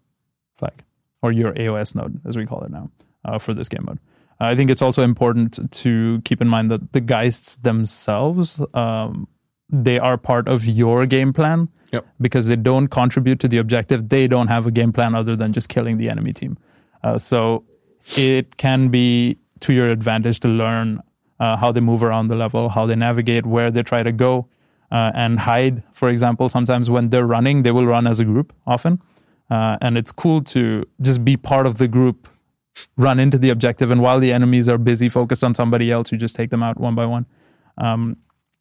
flag 0.59 0.83
or 1.23 1.33
your 1.33 1.53
AOS 1.55 1.95
node, 1.95 2.21
as 2.27 2.37
we 2.37 2.47
call 2.47 2.63
it 2.63 2.71
now, 2.71 2.91
uh, 3.25 3.39
for 3.39 3.55
this 3.55 3.69
game 3.69 3.85
mode. 3.87 3.99
I 4.39 4.55
think 4.55 4.71
it's 4.71 4.83
also 4.83 5.03
important 5.03 5.73
to 5.73 6.21
keep 6.25 6.43
in 6.43 6.49
mind 6.49 6.71
that 6.71 6.93
the 6.93 7.01
geists 7.01 7.57
themselves 7.57 8.61
um, 8.75 9.29
they 9.71 9.99
are 9.99 10.17
part 10.17 10.49
of 10.49 10.65
your 10.65 11.07
game 11.07 11.33
plan 11.33 11.69
Yep. 11.93 12.05
because 12.21 12.49
they 12.49 12.57
don't 12.57 12.89
contribute 12.89 13.39
to 13.41 13.49
the 13.49 13.59
objective. 13.59 14.09
They 14.09 14.27
don't 14.27 14.49
have 14.49 14.67
a 14.67 14.71
game 14.73 14.93
plan 14.93 15.15
other 15.15 15.37
than 15.37 15.53
just 15.53 15.69
killing 15.69 15.99
the 15.99 16.09
enemy 16.11 16.33
team. 16.33 16.59
Uh, 17.05 17.17
so 17.17 17.65
it 18.17 18.57
can 18.57 18.89
be 18.89 19.39
to 19.61 19.73
your 19.73 19.91
advantage 19.91 20.41
to 20.41 20.49
learn 20.49 21.01
uh, 21.39 21.57
how 21.57 21.71
they 21.71 21.81
move 21.81 22.03
around 22.03 22.29
the 22.29 22.35
level, 22.35 22.69
how 22.69 22.87
they 22.87 22.97
navigate, 22.97 23.47
where 23.47 23.71
they 23.71 23.83
try 23.85 24.03
to 24.03 24.11
go, 24.13 24.49
uh, 24.91 25.13
and 25.15 25.39
hide. 25.39 25.83
For 25.93 26.09
example, 26.09 26.49
sometimes 26.49 26.91
when 26.91 27.11
they're 27.11 27.27
running, 27.27 27.63
they 27.63 27.71
will 27.71 27.87
run 27.87 28.07
as 28.07 28.19
a 28.21 28.25
group 28.25 28.53
often. 28.67 29.01
Uh, 29.49 29.77
and 29.81 29.97
it's 29.97 30.11
cool 30.11 30.43
to 30.43 30.85
just 31.01 31.25
be 31.25 31.37
part 31.37 31.67
of 31.67 31.79
the 31.79 31.87
group, 31.87 32.29
run 32.97 33.21
into 33.21 33.39
the 33.39 33.51
objective, 33.51 33.91
and 33.93 34.03
while 34.03 34.19
the 34.19 34.33
enemies 34.33 34.69
are 34.69 34.77
busy 34.79 35.09
focused 35.09 35.45
on 35.45 35.55
somebody 35.55 35.91
else, 35.93 36.11
you 36.11 36.19
just 36.19 36.35
take 36.35 36.51
them 36.51 36.63
out 36.65 36.81
one 36.81 36.95
by 36.97 37.07
one. 37.07 37.27
Um, 37.79 38.17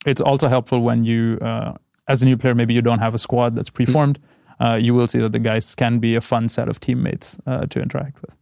it's 0.07 0.21
also 0.21 0.47
helpful 0.47 0.81
when 0.81 1.03
you, 1.03 1.37
uh, 1.41 1.73
as 2.07 2.21
a 2.21 2.25
new 2.25 2.37
player, 2.37 2.55
maybe 2.55 2.73
you 2.73 2.81
don't 2.81 2.99
have 2.99 3.13
a 3.15 3.17
squad 3.19 3.55
that's 3.55 3.69
preformed. 3.69 4.19
Uh, 4.59 4.75
you 4.81 4.93
will 4.93 5.07
see 5.07 5.19
that 5.19 5.31
the 5.31 5.39
geists 5.39 5.75
can 5.75 5.99
be 5.99 6.15
a 6.15 6.21
fun 6.21 6.47
set 6.49 6.69
of 6.69 6.79
teammates 6.79 7.37
uh, 7.47 7.65
to 7.67 7.81
interact 7.81 8.21
with. 8.21 8.35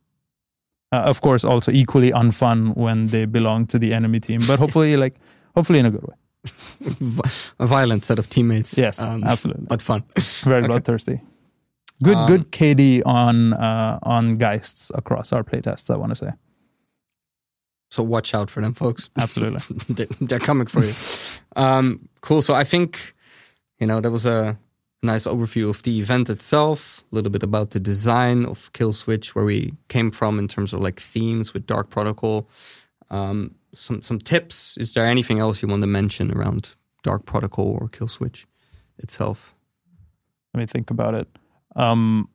Uh, 0.91 0.97
of 0.97 1.21
course, 1.21 1.43
also 1.43 1.71
equally 1.71 2.11
unfun 2.11 2.75
when 2.77 3.07
they 3.07 3.25
belong 3.25 3.65
to 3.67 3.79
the 3.79 3.93
enemy 3.93 4.19
team, 4.19 4.39
but 4.47 4.59
hopefully, 4.59 4.95
like 5.05 5.15
hopefully 5.55 5.79
in 5.79 5.85
a 5.87 5.91
good 5.91 6.03
way. 6.03 6.15
a 7.59 7.65
violent 7.65 8.03
set 8.05 8.19
of 8.19 8.29
teammates. 8.29 8.77
Yes, 8.77 9.01
absolutely. 9.01 9.65
But 9.67 9.81
fun. 9.81 10.03
Very 10.43 10.59
Okay. 10.63 10.67
bloodthirsty. 10.67 11.21
Good, 12.03 12.17
Um, 12.17 12.27
good 12.27 12.51
KD 12.51 13.01
on 13.05 13.53
uh, 13.53 13.97
on 14.03 14.37
Geists 14.37 14.91
across 14.93 15.31
our 15.33 15.43
playtests. 15.43 15.89
I 15.89 15.95
want 15.97 16.11
to 16.11 16.15
say 16.15 16.31
So 17.91 18.03
watch 18.03 18.35
out 18.35 18.49
for 18.51 18.61
them, 18.61 18.73
folks. 18.73 19.09
absolutely. 19.17 19.61
They're 20.21 20.39
coming 20.39 20.67
for 20.67 20.83
you. 20.83 20.93
Um, 21.55 22.09
cool. 22.21 22.41
So 22.41 22.55
I 22.55 22.63
think, 22.63 23.13
you 23.79 23.87
know, 23.87 24.01
that 24.01 24.11
was 24.11 24.25
a 24.25 24.57
nice 25.01 25.25
overview 25.25 25.69
of 25.69 25.83
the 25.83 25.99
event 25.99 26.29
itself, 26.29 27.03
a 27.11 27.15
little 27.15 27.31
bit 27.31 27.43
about 27.43 27.71
the 27.71 27.79
design 27.79 28.45
of 28.45 28.71
Kill 28.73 28.93
Switch, 28.93 29.35
where 29.35 29.45
we 29.45 29.73
came 29.89 30.11
from 30.11 30.39
in 30.39 30.47
terms 30.47 30.73
of 30.73 30.79
like 30.79 30.99
themes 30.99 31.53
with 31.53 31.67
Dark 31.67 31.89
Protocol. 31.89 32.47
Um, 33.09 33.55
some 33.75 34.01
some 34.01 34.19
tips. 34.19 34.77
Is 34.77 34.93
there 34.93 35.05
anything 35.05 35.39
else 35.39 35.61
you 35.61 35.67
want 35.67 35.81
to 35.81 35.87
mention 35.87 36.31
around 36.31 36.75
Dark 37.03 37.25
Protocol 37.25 37.77
or 37.79 37.89
Kill 37.89 38.07
Switch 38.07 38.47
itself? 38.97 39.53
Let 40.53 40.59
me 40.61 40.65
think 40.67 40.91
about 40.91 41.15
it. 41.15 41.27
Um, 41.75 42.29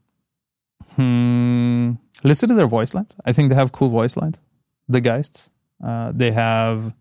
hmm, 0.97 1.93
listen 2.25 2.49
to 2.49 2.55
their 2.55 2.67
voice 2.67 2.95
lines. 2.95 3.17
I 3.25 3.33
think 3.33 3.49
they 3.49 3.55
have 3.55 3.73
cool 3.73 3.89
voice 3.89 4.17
lines. 4.17 4.41
The 4.89 5.01
Geists. 5.01 5.51
Uh, 5.85 6.11
they 6.13 6.33
have 6.33 6.95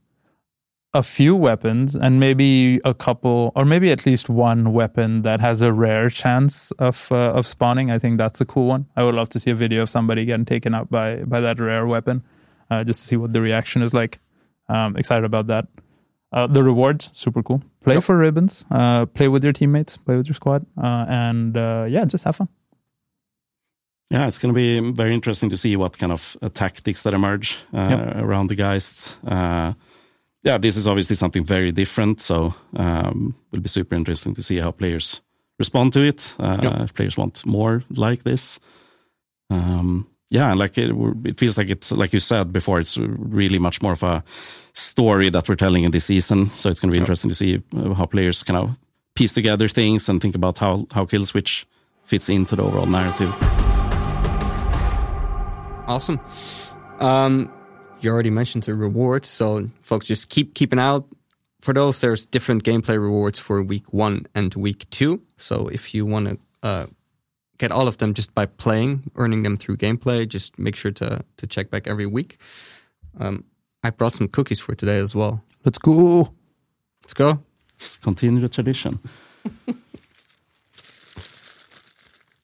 a 0.98 1.04
few 1.04 1.36
weapons 1.36 1.96
and 1.96 2.20
maybe 2.20 2.80
a 2.84 2.94
couple, 2.94 3.52
or 3.56 3.66
maybe 3.66 3.92
at 3.92 4.06
least 4.06 4.30
one 4.30 4.74
weapon 4.74 5.22
that 5.22 5.40
has 5.40 5.62
a 5.62 5.72
rare 5.72 6.10
chance 6.10 6.72
of 6.80 7.12
uh, 7.12 7.38
of 7.40 7.46
spawning. 7.46 7.92
I 7.96 8.00
think 8.00 8.18
that's 8.18 8.42
a 8.42 8.46
cool 8.46 8.68
one. 8.68 8.86
I 8.96 9.04
would 9.04 9.16
love 9.16 9.30
to 9.30 9.40
see 9.40 9.52
a 9.52 9.56
video 9.56 9.82
of 9.84 9.90
somebody 9.90 10.26
getting 10.26 10.46
taken 10.46 10.74
out 10.74 10.90
by 10.90 11.24
by 11.34 11.40
that 11.42 11.60
rare 11.60 11.86
weapon, 11.86 12.22
uh, 12.72 12.84
just 12.84 13.00
to 13.02 13.06
see 13.08 13.18
what 13.18 13.32
the 13.34 13.42
reaction 13.42 13.82
is 13.84 13.94
like. 13.94 14.20
Um, 14.70 14.98
excited 14.98 15.26
about 15.26 15.48
that. 15.48 15.66
Uh, 16.34 16.48
the 16.48 16.62
rewards, 16.64 17.10
super 17.14 17.42
cool. 17.44 17.62
Play 17.84 17.96
Yep. 17.96 18.04
for 18.04 18.18
ribbons. 18.18 18.66
Uh, 18.70 19.06
play 19.06 19.28
with 19.30 19.44
your 19.44 19.54
teammates. 19.54 19.98
Play 19.98 20.18
with 20.18 20.28
your 20.28 20.36
squad. 20.36 20.66
Uh, 20.76 21.06
and 21.08 21.56
uh, 21.56 21.86
yeah, 21.88 22.04
just 22.06 22.26
have 22.26 22.36
fun. 22.36 22.50
Yeah, 24.12 24.28
it's 24.28 24.40
going 24.40 24.54
to 24.54 24.56
be 24.56 24.92
very 24.96 25.14
interesting 25.14 25.50
to 25.52 25.58
see 25.58 25.76
what 25.76 25.98
kind 25.98 26.12
of 26.12 26.38
uh, 26.42 26.50
tactics 26.50 27.02
that 27.04 27.14
emerge 27.14 27.58
uh, 27.74 27.88
Yep. 27.90 28.16
around 28.24 28.48
the 28.50 28.56
Geists. 28.56 29.18
Yeah, 30.48 30.58
this 30.58 30.78
is 30.78 30.88
obviously 30.88 31.16
something 31.18 31.44
very 31.46 31.72
different, 31.74 32.22
so 32.22 32.54
um, 32.78 33.36
will 33.52 33.60
be 33.60 33.68
super 33.70 33.96
interesting 33.96 34.34
to 34.36 34.42
see 34.42 34.60
how 34.62 34.72
players 34.72 35.22
respond 35.60 35.92
to 35.94 36.02
it. 36.02 36.36
Uh, 36.40 36.58
Yep. 36.64 36.74
If 36.82 36.94
players 36.94 37.18
want 37.18 37.46
more 37.46 37.84
like 37.90 38.24
this, 38.24 38.60
um, 39.50 40.08
yeah, 40.30 40.50
and 40.52 40.60
like 40.60 40.78
it, 40.78 40.92
it 41.26 41.38
feels 41.40 41.58
like 41.58 41.70
it's 41.70 41.92
like 41.92 42.14
you 42.14 42.20
said 42.22 42.52
before, 42.54 42.80
it's 42.82 42.98
really 42.98 43.60
much 43.60 43.82
more 43.82 43.94
of 43.94 44.04
a 44.04 44.24
story 44.74 45.30
that 45.30 45.48
we're 45.50 45.56
telling 45.58 45.84
in 45.84 45.92
this 45.92 46.06
season. 46.06 46.50
So 46.54 46.70
it's 46.70 46.80
going 46.80 46.92
to 46.92 46.94
be 46.94 46.98
Yep. 46.98 47.04
interesting 47.04 47.30
to 47.30 47.36
see 47.36 47.62
uh, 47.76 47.94
how 47.94 48.06
players 48.06 48.44
kind 48.44 48.58
of 48.60 48.70
piece 49.16 49.34
together 49.34 49.68
things 49.70 50.10
and 50.10 50.22
think 50.22 50.36
about 50.36 50.60
how 50.60 50.86
how 50.94 51.06
Kill 51.06 51.26
Switch 51.26 51.66
fits 52.06 52.30
into 52.30 52.56
the 52.56 52.64
overall 52.64 52.86
narrative. 52.88 53.34
Awesome. 55.88 56.20
Um, 57.00 57.50
you 58.02 58.12
already 58.12 58.30
mentioned 58.30 58.64
the 58.64 58.76
rewards, 58.76 59.28
so 59.28 59.70
folks, 59.82 60.08
just 60.08 60.30
keep 60.30 60.54
keeping 60.54 60.80
out 60.80 61.08
for 61.62 61.74
those. 61.74 62.00
There's 62.00 62.26
different 62.26 62.64
gameplay 62.64 63.02
rewards 63.02 63.40
for 63.40 63.62
week 63.64 63.94
one 63.94 64.28
and 64.36 64.54
week 64.56 64.90
two. 64.90 65.22
So 65.38 65.68
if 65.68 65.94
you 65.94 66.06
want 66.06 66.28
to 66.28 66.38
uh, 66.64 66.86
get 67.58 67.72
all 67.72 67.88
of 67.88 67.98
them 67.98 68.14
just 68.14 68.34
by 68.34 68.46
playing, 68.46 69.12
earning 69.16 69.44
them 69.44 69.58
through 69.58 69.78
gameplay, 69.78 70.28
just 70.28 70.60
make 70.60 70.76
sure 70.76 70.92
to 70.92 71.24
to 71.38 71.48
check 71.48 71.70
back 71.70 71.88
every 71.88 72.06
week. 72.06 72.38
Um, 73.20 73.44
I 73.84 73.90
brought 73.90 74.16
some 74.16 74.28
cookies 74.28 74.60
for 74.60 74.76
today 74.76 74.98
as 74.98 75.16
well. 75.16 75.44
Let's 75.66 75.78
go. 75.78 76.34
Let's 77.04 77.14
go. 77.14 77.40
Let's 77.74 77.98
continue 77.98 78.42
the 78.42 78.50
tradition. 78.50 79.00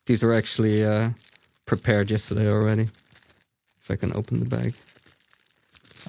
These 0.06 0.24
were 0.24 0.34
actually 0.34 0.84
uh, 0.84 1.12
prepared 1.66 2.12
yesterday 2.12 2.52
already. 2.52 2.90
If 3.82 3.90
I 3.90 3.96
can 3.96 4.14
open 4.16 4.40
the 4.40 4.46
bag. 4.46 4.74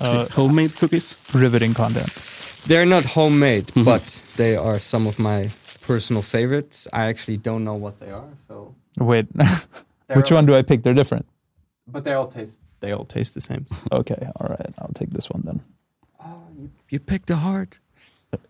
Uh, 0.01 0.27
Homemade 0.33 0.77
cookies. 0.77 1.17
riveting 1.35 1.75
content. 1.75 2.11
They're 2.67 2.87
not 2.87 3.05
homemade, 3.05 3.71
but 3.75 4.23
they 4.37 4.57
are 4.57 4.79
some 4.79 5.07
of 5.07 5.19
my 5.19 5.51
personal 5.83 6.23
favorites. 6.23 6.89
I 6.93 7.05
actually 7.05 7.37
don't 7.37 7.63
know 7.63 7.75
what 7.75 8.01
they 8.01 8.11
are, 8.11 8.31
so 8.49 8.75
Wait, 8.99 9.27
which 10.15 10.31
one 10.31 10.47
do 10.47 10.55
I 10.55 10.63
pick? 10.63 10.83
They're 10.83 10.95
different. 10.95 11.27
But 11.87 12.05
they 12.05 12.13
all 12.15 12.27
taste 12.27 12.61
they 12.81 12.93
all 12.93 13.05
taste 13.05 13.35
the 13.35 13.41
same. 13.41 13.67
Okay, 13.93 14.29
all 14.37 14.49
right. 14.49 14.75
I'll 14.79 14.93
take 14.95 15.11
this 15.11 15.31
one 15.31 15.43
then. 15.45 15.61
Oh, 16.23 16.43
you, 16.59 16.71
you 16.91 17.01
picked 17.01 17.29
the 17.29 17.37
heart. 17.37 17.79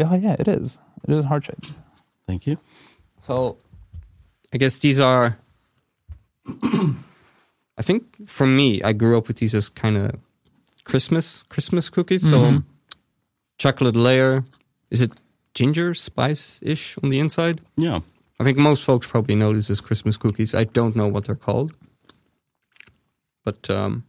Oh 0.01 0.15
yeah, 0.15 0.37
it 0.39 0.49
is. 0.49 0.81
It 1.07 1.15
is 1.15 1.25
heart 1.25 1.45
shaped. 1.45 1.73
Thank 2.27 2.47
you. 2.47 2.59
So, 3.21 3.59
I 4.53 4.59
guess 4.59 4.79
these 4.81 4.99
are. 5.01 5.39
I 6.63 7.83
think 7.83 8.29
for 8.29 8.47
me, 8.47 8.83
I 8.83 8.93
grew 8.93 9.19
up 9.19 9.29
with 9.29 9.39
these 9.39 9.55
as 9.55 9.69
kind 9.69 9.97
of 9.97 10.15
Christmas 10.85 11.43
Christmas 11.49 11.91
cookies. 11.91 12.23
So, 12.29 12.41
Mhm. 12.41 12.65
chocolate 13.59 13.97
layer. 13.97 14.45
Is 14.91 15.01
it 15.01 15.13
ginger 15.55 15.95
spice 15.95 16.59
ish 16.63 16.97
on 17.03 17.11
the 17.11 17.19
inside? 17.19 17.61
Yeah. 17.77 18.01
I 18.41 18.45
think 18.45 18.59
most 18.59 18.85
folks 18.85 19.07
probably 19.07 19.35
know 19.35 19.53
this 19.55 19.71
as 19.71 19.81
Christmas 19.81 20.17
cookies. 20.17 20.55
I 20.55 20.65
don't 20.65 20.95
know 20.97 21.09
what 21.09 21.25
they're 21.25 21.37
called, 21.47 21.73
but 23.45 23.71
um, 23.71 24.05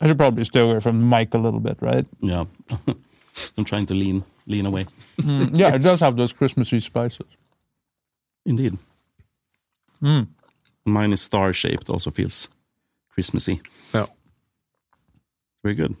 I 0.00 0.06
should 0.08 0.18
probably 0.18 0.44
stay 0.44 0.60
away 0.60 0.80
from 0.80 0.98
the 0.98 1.06
mic 1.06 1.34
a 1.34 1.38
little 1.38 1.60
bit, 1.60 1.78
right? 1.80 2.06
Yeah. 2.20 2.44
I'm 3.56 3.64
trying 3.64 3.86
to 3.86 3.94
lean 3.94 4.24
lean 4.46 4.66
away. 4.66 4.86
Mm, 5.20 5.58
yeah, 5.58 5.74
it 5.74 5.82
does 5.82 6.00
have 6.00 6.16
those 6.16 6.32
Christmassy 6.32 6.80
spices. 6.80 7.26
Indeed. 8.44 8.78
Mm. 10.02 10.26
Mine 10.84 11.12
is 11.12 11.20
star 11.22 11.52
shaped, 11.52 11.88
also 11.90 12.10
feels 12.10 12.48
Christmassy. 13.08 13.60
Yeah. 13.94 14.06
Very 15.66 15.74
good. 15.74 15.96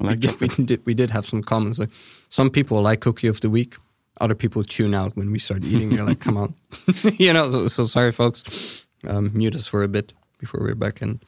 I 0.00 0.04
like 0.10 0.24
Yeah, 0.24 0.34
we 0.40 0.48
did 0.66 0.80
we 0.86 0.94
did 0.94 1.10
have 1.10 1.24
some 1.26 1.42
comments 1.42 1.78
like 1.78 1.90
some 2.28 2.50
people 2.50 2.80
like 2.90 3.00
cookie 3.00 3.28
of 3.30 3.40
the 3.40 3.50
week 3.50 3.74
other 4.20 4.34
people 4.36 4.62
tune 4.64 4.94
out 4.94 5.16
when 5.16 5.32
we 5.32 5.38
start 5.38 5.64
eating 5.64 5.96
they're 5.96 6.08
like 6.08 6.20
come 6.24 6.36
on. 6.36 6.54
You 7.18 7.32
know 7.32 7.50
so, 7.50 7.68
so 7.68 7.86
sorry 7.86 8.12
folks. 8.12 8.86
Um, 9.08 9.30
mute 9.34 9.56
us 9.56 9.66
for 9.68 9.82
a 9.82 9.88
bit 9.88 10.14
before 10.38 10.60
we're 10.60 10.74
back 10.78 11.02
and 11.02 11.18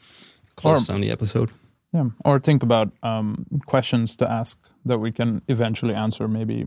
close 0.57 0.88
Or- 0.88 0.92
down 0.92 1.01
the 1.01 1.11
episode. 1.12 1.51
Yeah, 1.95 2.11
or 2.25 2.40
think 2.40 2.62
about 2.62 2.88
um, 3.03 3.45
questions 3.66 4.16
to 4.16 4.25
ask 4.31 4.57
that 4.87 4.99
we 5.01 5.12
can 5.12 5.42
eventually 5.49 5.95
answer, 5.95 6.29
maybe 6.29 6.66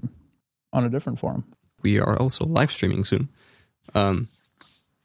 on 0.71 0.86
a 0.86 0.89
different 0.89 1.19
forum. 1.19 1.43
we 1.84 1.99
are 1.99 2.17
also 2.21 2.45
live 2.45 2.69
streaming 2.71 3.06
soon. 3.06 3.30
Um, 3.95 4.28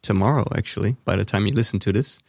tomorrow 0.03 0.45
actually 0.57 0.97
by 1.05 1.17
the 1.17 1.25
time 1.25 1.47
you 1.47 1.55
listen 1.55 1.79
to 1.81 1.93
this 1.93 2.21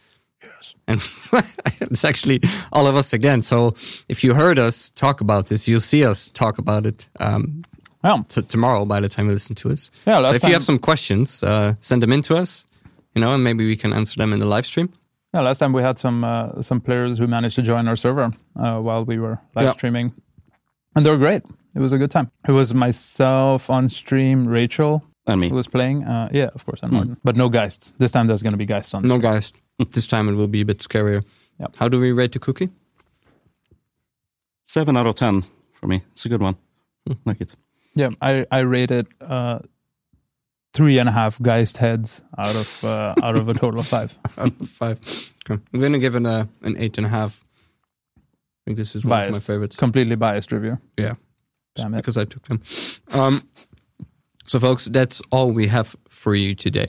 yes 0.42 0.74
and 0.88 1.00
it's 1.90 2.04
actually 2.04 2.40
all 2.72 2.86
of 2.86 2.96
us 2.96 3.12
again 3.12 3.42
so 3.42 3.74
if 4.08 4.22
you 4.24 4.34
heard 4.34 4.58
us 4.58 4.90
talk 4.90 5.20
about 5.20 5.46
this 5.46 5.66
you'll 5.68 5.80
see 5.80 6.04
us 6.04 6.30
talk 6.30 6.58
about 6.58 6.86
it 6.86 7.08
um, 7.20 7.62
Yeah, 8.04 8.22
t- 8.28 8.42
tomorrow 8.42 8.84
by 8.84 9.00
the 9.00 9.08
time 9.08 9.26
you 9.26 9.32
listen 9.32 9.54
to 9.56 9.70
us 9.70 9.90
yeah. 10.06 10.22
so 10.24 10.34
if 10.34 10.42
time, 10.42 10.48
you 10.50 10.54
have 10.54 10.64
some 10.64 10.78
questions, 10.78 11.42
uh, 11.42 11.74
send 11.80 12.02
them 12.02 12.12
in 12.12 12.22
to 12.22 12.34
us, 12.36 12.66
you 13.14 13.20
know, 13.20 13.34
and 13.34 13.42
maybe 13.44 13.64
we 13.66 13.76
can 13.76 13.92
answer 13.92 14.16
them 14.18 14.32
in 14.32 14.40
the 14.40 14.46
live 14.46 14.66
stream. 14.66 14.88
yeah, 15.34 15.40
last 15.42 15.58
time 15.58 15.72
we 15.72 15.82
had 15.82 15.98
some 15.98 16.24
uh, 16.24 16.60
some 16.62 16.80
players 16.80 17.18
who 17.18 17.26
managed 17.26 17.54
to 17.56 17.62
join 17.62 17.86
our 17.88 17.96
server 17.96 18.32
uh, 18.56 18.78
while 18.86 19.04
we 19.04 19.18
were 19.18 19.38
live 19.54 19.64
Yeah. 19.66 19.72
streaming, 19.72 20.12
and 20.96 21.04
they 21.06 21.10
were 21.10 21.18
great. 21.18 21.42
It 21.74 21.80
was 21.80 21.92
a 21.92 21.98
good 21.98 22.10
time. 22.10 22.28
It 22.48 22.52
was 22.52 22.74
myself 22.74 23.70
on 23.70 23.88
stream, 23.88 24.46
Rachel 24.46 25.00
And 25.26 25.40
me. 25.40 25.48
who 25.48 25.54
was 25.56 25.68
playing. 25.68 26.04
Uh, 26.04 26.28
yeah, 26.32 26.50
of 26.54 26.64
course, 26.66 26.82
and 26.82 26.92
Martin, 26.92 27.16
but 27.24 27.36
no 27.36 27.48
Geists. 27.48 27.94
This 27.98 28.10
time 28.12 28.26
there's 28.26 28.42
going 28.42 28.52
to 28.58 28.62
be 28.66 28.66
Geists 28.66 28.94
on. 28.94 29.02
No, 29.02 29.16
stream. 29.18 29.32
guys, 29.32 29.52
this 29.84 30.06
time 30.06 30.28
it 30.28 30.32
will 30.34 30.48
be 30.48 30.60
a 30.60 30.64
bit 30.64 30.78
scarier. 30.78 31.22
Yep. 31.58 31.76
How 31.76 31.88
do 31.88 32.00
we 32.00 32.12
rate 32.12 32.32
the 32.32 32.38
cookie? 32.38 32.70
Seven 34.64 34.96
out 34.96 35.06
of 35.06 35.16
ten 35.16 35.44
for 35.74 35.86
me. 35.86 36.02
It's 36.12 36.24
a 36.24 36.28
good 36.28 36.40
one. 36.40 36.56
Hmm. 37.06 37.14
Like 37.24 37.40
it. 37.40 37.54
Yeah, 37.94 38.10
I 38.20 38.46
I 38.50 38.60
rated 38.60 39.06
uh, 39.20 39.58
three 40.72 40.98
and 40.98 41.08
a 41.08 41.12
half 41.12 41.40
Geist 41.42 41.78
heads 41.78 42.22
out 42.38 42.54
of 42.54 42.84
uh, 42.84 43.14
out 43.22 43.36
of 43.36 43.48
a 43.48 43.54
total 43.54 43.80
of 43.80 43.86
five. 43.86 44.18
Out 44.38 44.52
of 44.60 44.68
five. 44.68 44.98
Okay. 45.50 45.60
I'm 45.74 45.80
gonna 45.80 45.98
give 45.98 46.14
it 46.14 46.24
a, 46.24 46.48
an 46.62 46.76
eight 46.78 46.96
and 46.98 47.06
a 47.06 47.10
half. 47.10 47.44
I 48.16 48.20
think 48.64 48.76
this 48.78 48.94
is 48.94 49.04
one 49.04 49.10
Biased. 49.10 49.42
of 49.42 49.48
my 49.48 49.54
favorites. 49.54 49.76
Completely 49.76 50.14
biased 50.14 50.52
review. 50.52 50.78
Yeah. 50.96 51.14
Damn 51.74 51.94
it. 51.94 51.96
because 51.98 52.16
I 52.16 52.24
took 52.24 52.46
them. 52.46 52.62
Um, 53.12 53.40
so, 54.46 54.60
folks, 54.60 54.84
that's 54.84 55.20
all 55.30 55.50
we 55.50 55.66
have 55.66 55.96
for 56.08 56.34
you 56.34 56.54
today. 56.54 56.86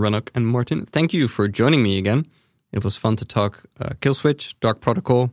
Raunaq 0.00 0.30
and 0.34 0.46
Martin, 0.46 0.86
thank 0.86 1.12
you 1.12 1.28
for 1.28 1.48
joining 1.48 1.82
me 1.82 1.98
again. 1.98 2.26
It 2.72 2.84
was 2.84 2.96
fun 2.96 3.16
to 3.16 3.24
talk 3.24 3.62
uh, 3.80 3.90
Killswitch, 4.00 4.54
Dark 4.60 4.80
Protocol. 4.80 5.30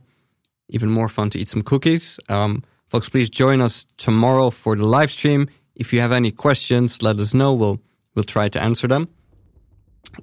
Even 0.68 0.90
more 0.90 1.08
fun 1.08 1.30
to 1.30 1.38
eat 1.38 1.48
some 1.48 1.62
cookies. 1.62 2.20
Um, 2.28 2.62
folks, 2.88 3.08
please 3.08 3.30
join 3.30 3.60
us 3.60 3.84
tomorrow 3.96 4.50
for 4.50 4.76
the 4.76 4.84
live 4.86 5.10
stream. 5.10 5.48
If 5.74 5.92
you 5.92 6.00
have 6.00 6.12
any 6.12 6.30
questions, 6.30 7.02
let 7.02 7.18
us 7.18 7.32
know. 7.32 7.54
We'll 7.54 7.80
we'll 8.14 8.24
try 8.24 8.48
to 8.50 8.62
answer 8.62 8.88
them. 8.88 9.08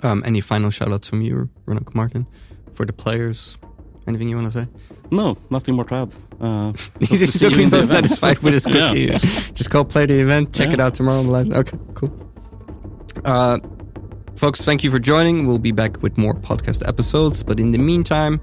Um, 0.04 0.22
any 0.26 0.42
final 0.42 0.70
shout 0.72 0.92
outs 0.92 1.10
from 1.10 1.22
you, 1.22 1.50
Raunaq 1.66 1.96
Martin, 1.96 2.28
for 2.74 2.86
the 2.86 2.94
players? 2.94 3.58
Anything 4.08 4.30
you 4.30 4.36
want 4.36 4.52
to 4.52 4.60
say? 4.62 4.68
No, 5.10 5.36
nothing 5.50 5.76
more 5.76 5.86
to 5.86 5.96
add. 5.96 6.12
Uh, 6.40 6.74
He's 7.00 7.42
looking 7.42 7.68
so 7.70 7.82
satisfied 7.82 8.38
with 8.40 8.54
his 8.54 8.66
Yeah. 8.70 8.90
cookie. 8.90 9.08
Just 9.54 9.70
go 9.72 9.84
play 9.84 10.06
the 10.06 10.20
event, 10.20 10.54
check 10.54 10.74
it 10.74 10.80
out 10.80 10.94
tomorrow 10.94 11.22
on. 11.34 11.54
Okay, 11.54 11.78
cool. 11.96 12.12
Uh, 13.24 13.58
folks, 14.36 14.64
thank 14.64 14.84
you 14.84 14.92
for 14.92 15.00
joining. 15.00 15.48
We'll 15.48 15.60
be 15.60 15.72
back 15.72 16.02
with 16.02 16.18
more 16.18 16.34
podcast 16.34 16.88
episodes. 16.88 17.44
But 17.44 17.60
in 17.60 17.72
the 17.72 17.78
meantime, 17.78 18.40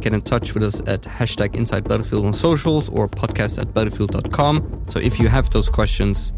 get 0.00 0.12
in 0.12 0.22
touch 0.22 0.54
with 0.54 0.62
us 0.62 0.80
at 0.86 1.02
hashtag 1.02 1.54
Inside 1.54 1.84
Battlefield 1.88 2.26
on 2.26 2.34
socials 2.34 2.88
or 2.88 3.08
podcast 3.08 3.60
at 3.60 3.72
battlefield.com. 3.74 4.84
So 4.88 4.98
if 4.98 5.18
you 5.18 5.28
have 5.28 5.50
those 5.50 5.68
questions, 5.68 6.32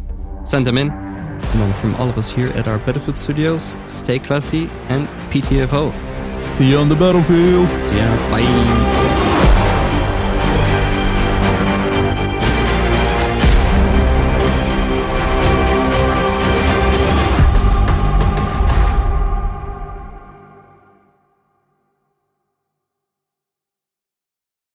send 0.44 0.66
them 0.66 0.78
in. 0.78 0.90
And 0.90 1.60
then 1.60 1.72
from 1.74 1.94
all 1.96 2.08
of 2.08 2.18
us 2.18 2.30
here 2.32 2.48
at 2.48 2.68
our 2.68 2.78
Battlefield 2.78 3.18
studios, 3.18 3.76
stay 3.86 4.18
classy 4.18 4.68
and 4.88 5.08
PTFO. 5.30 5.92
See 6.48 6.70
you 6.70 6.78
on 6.78 6.88
the 6.88 6.96
battlefield. 6.96 7.68
See 7.84 7.96
ya. 7.96 8.30
Bye. 8.30 8.89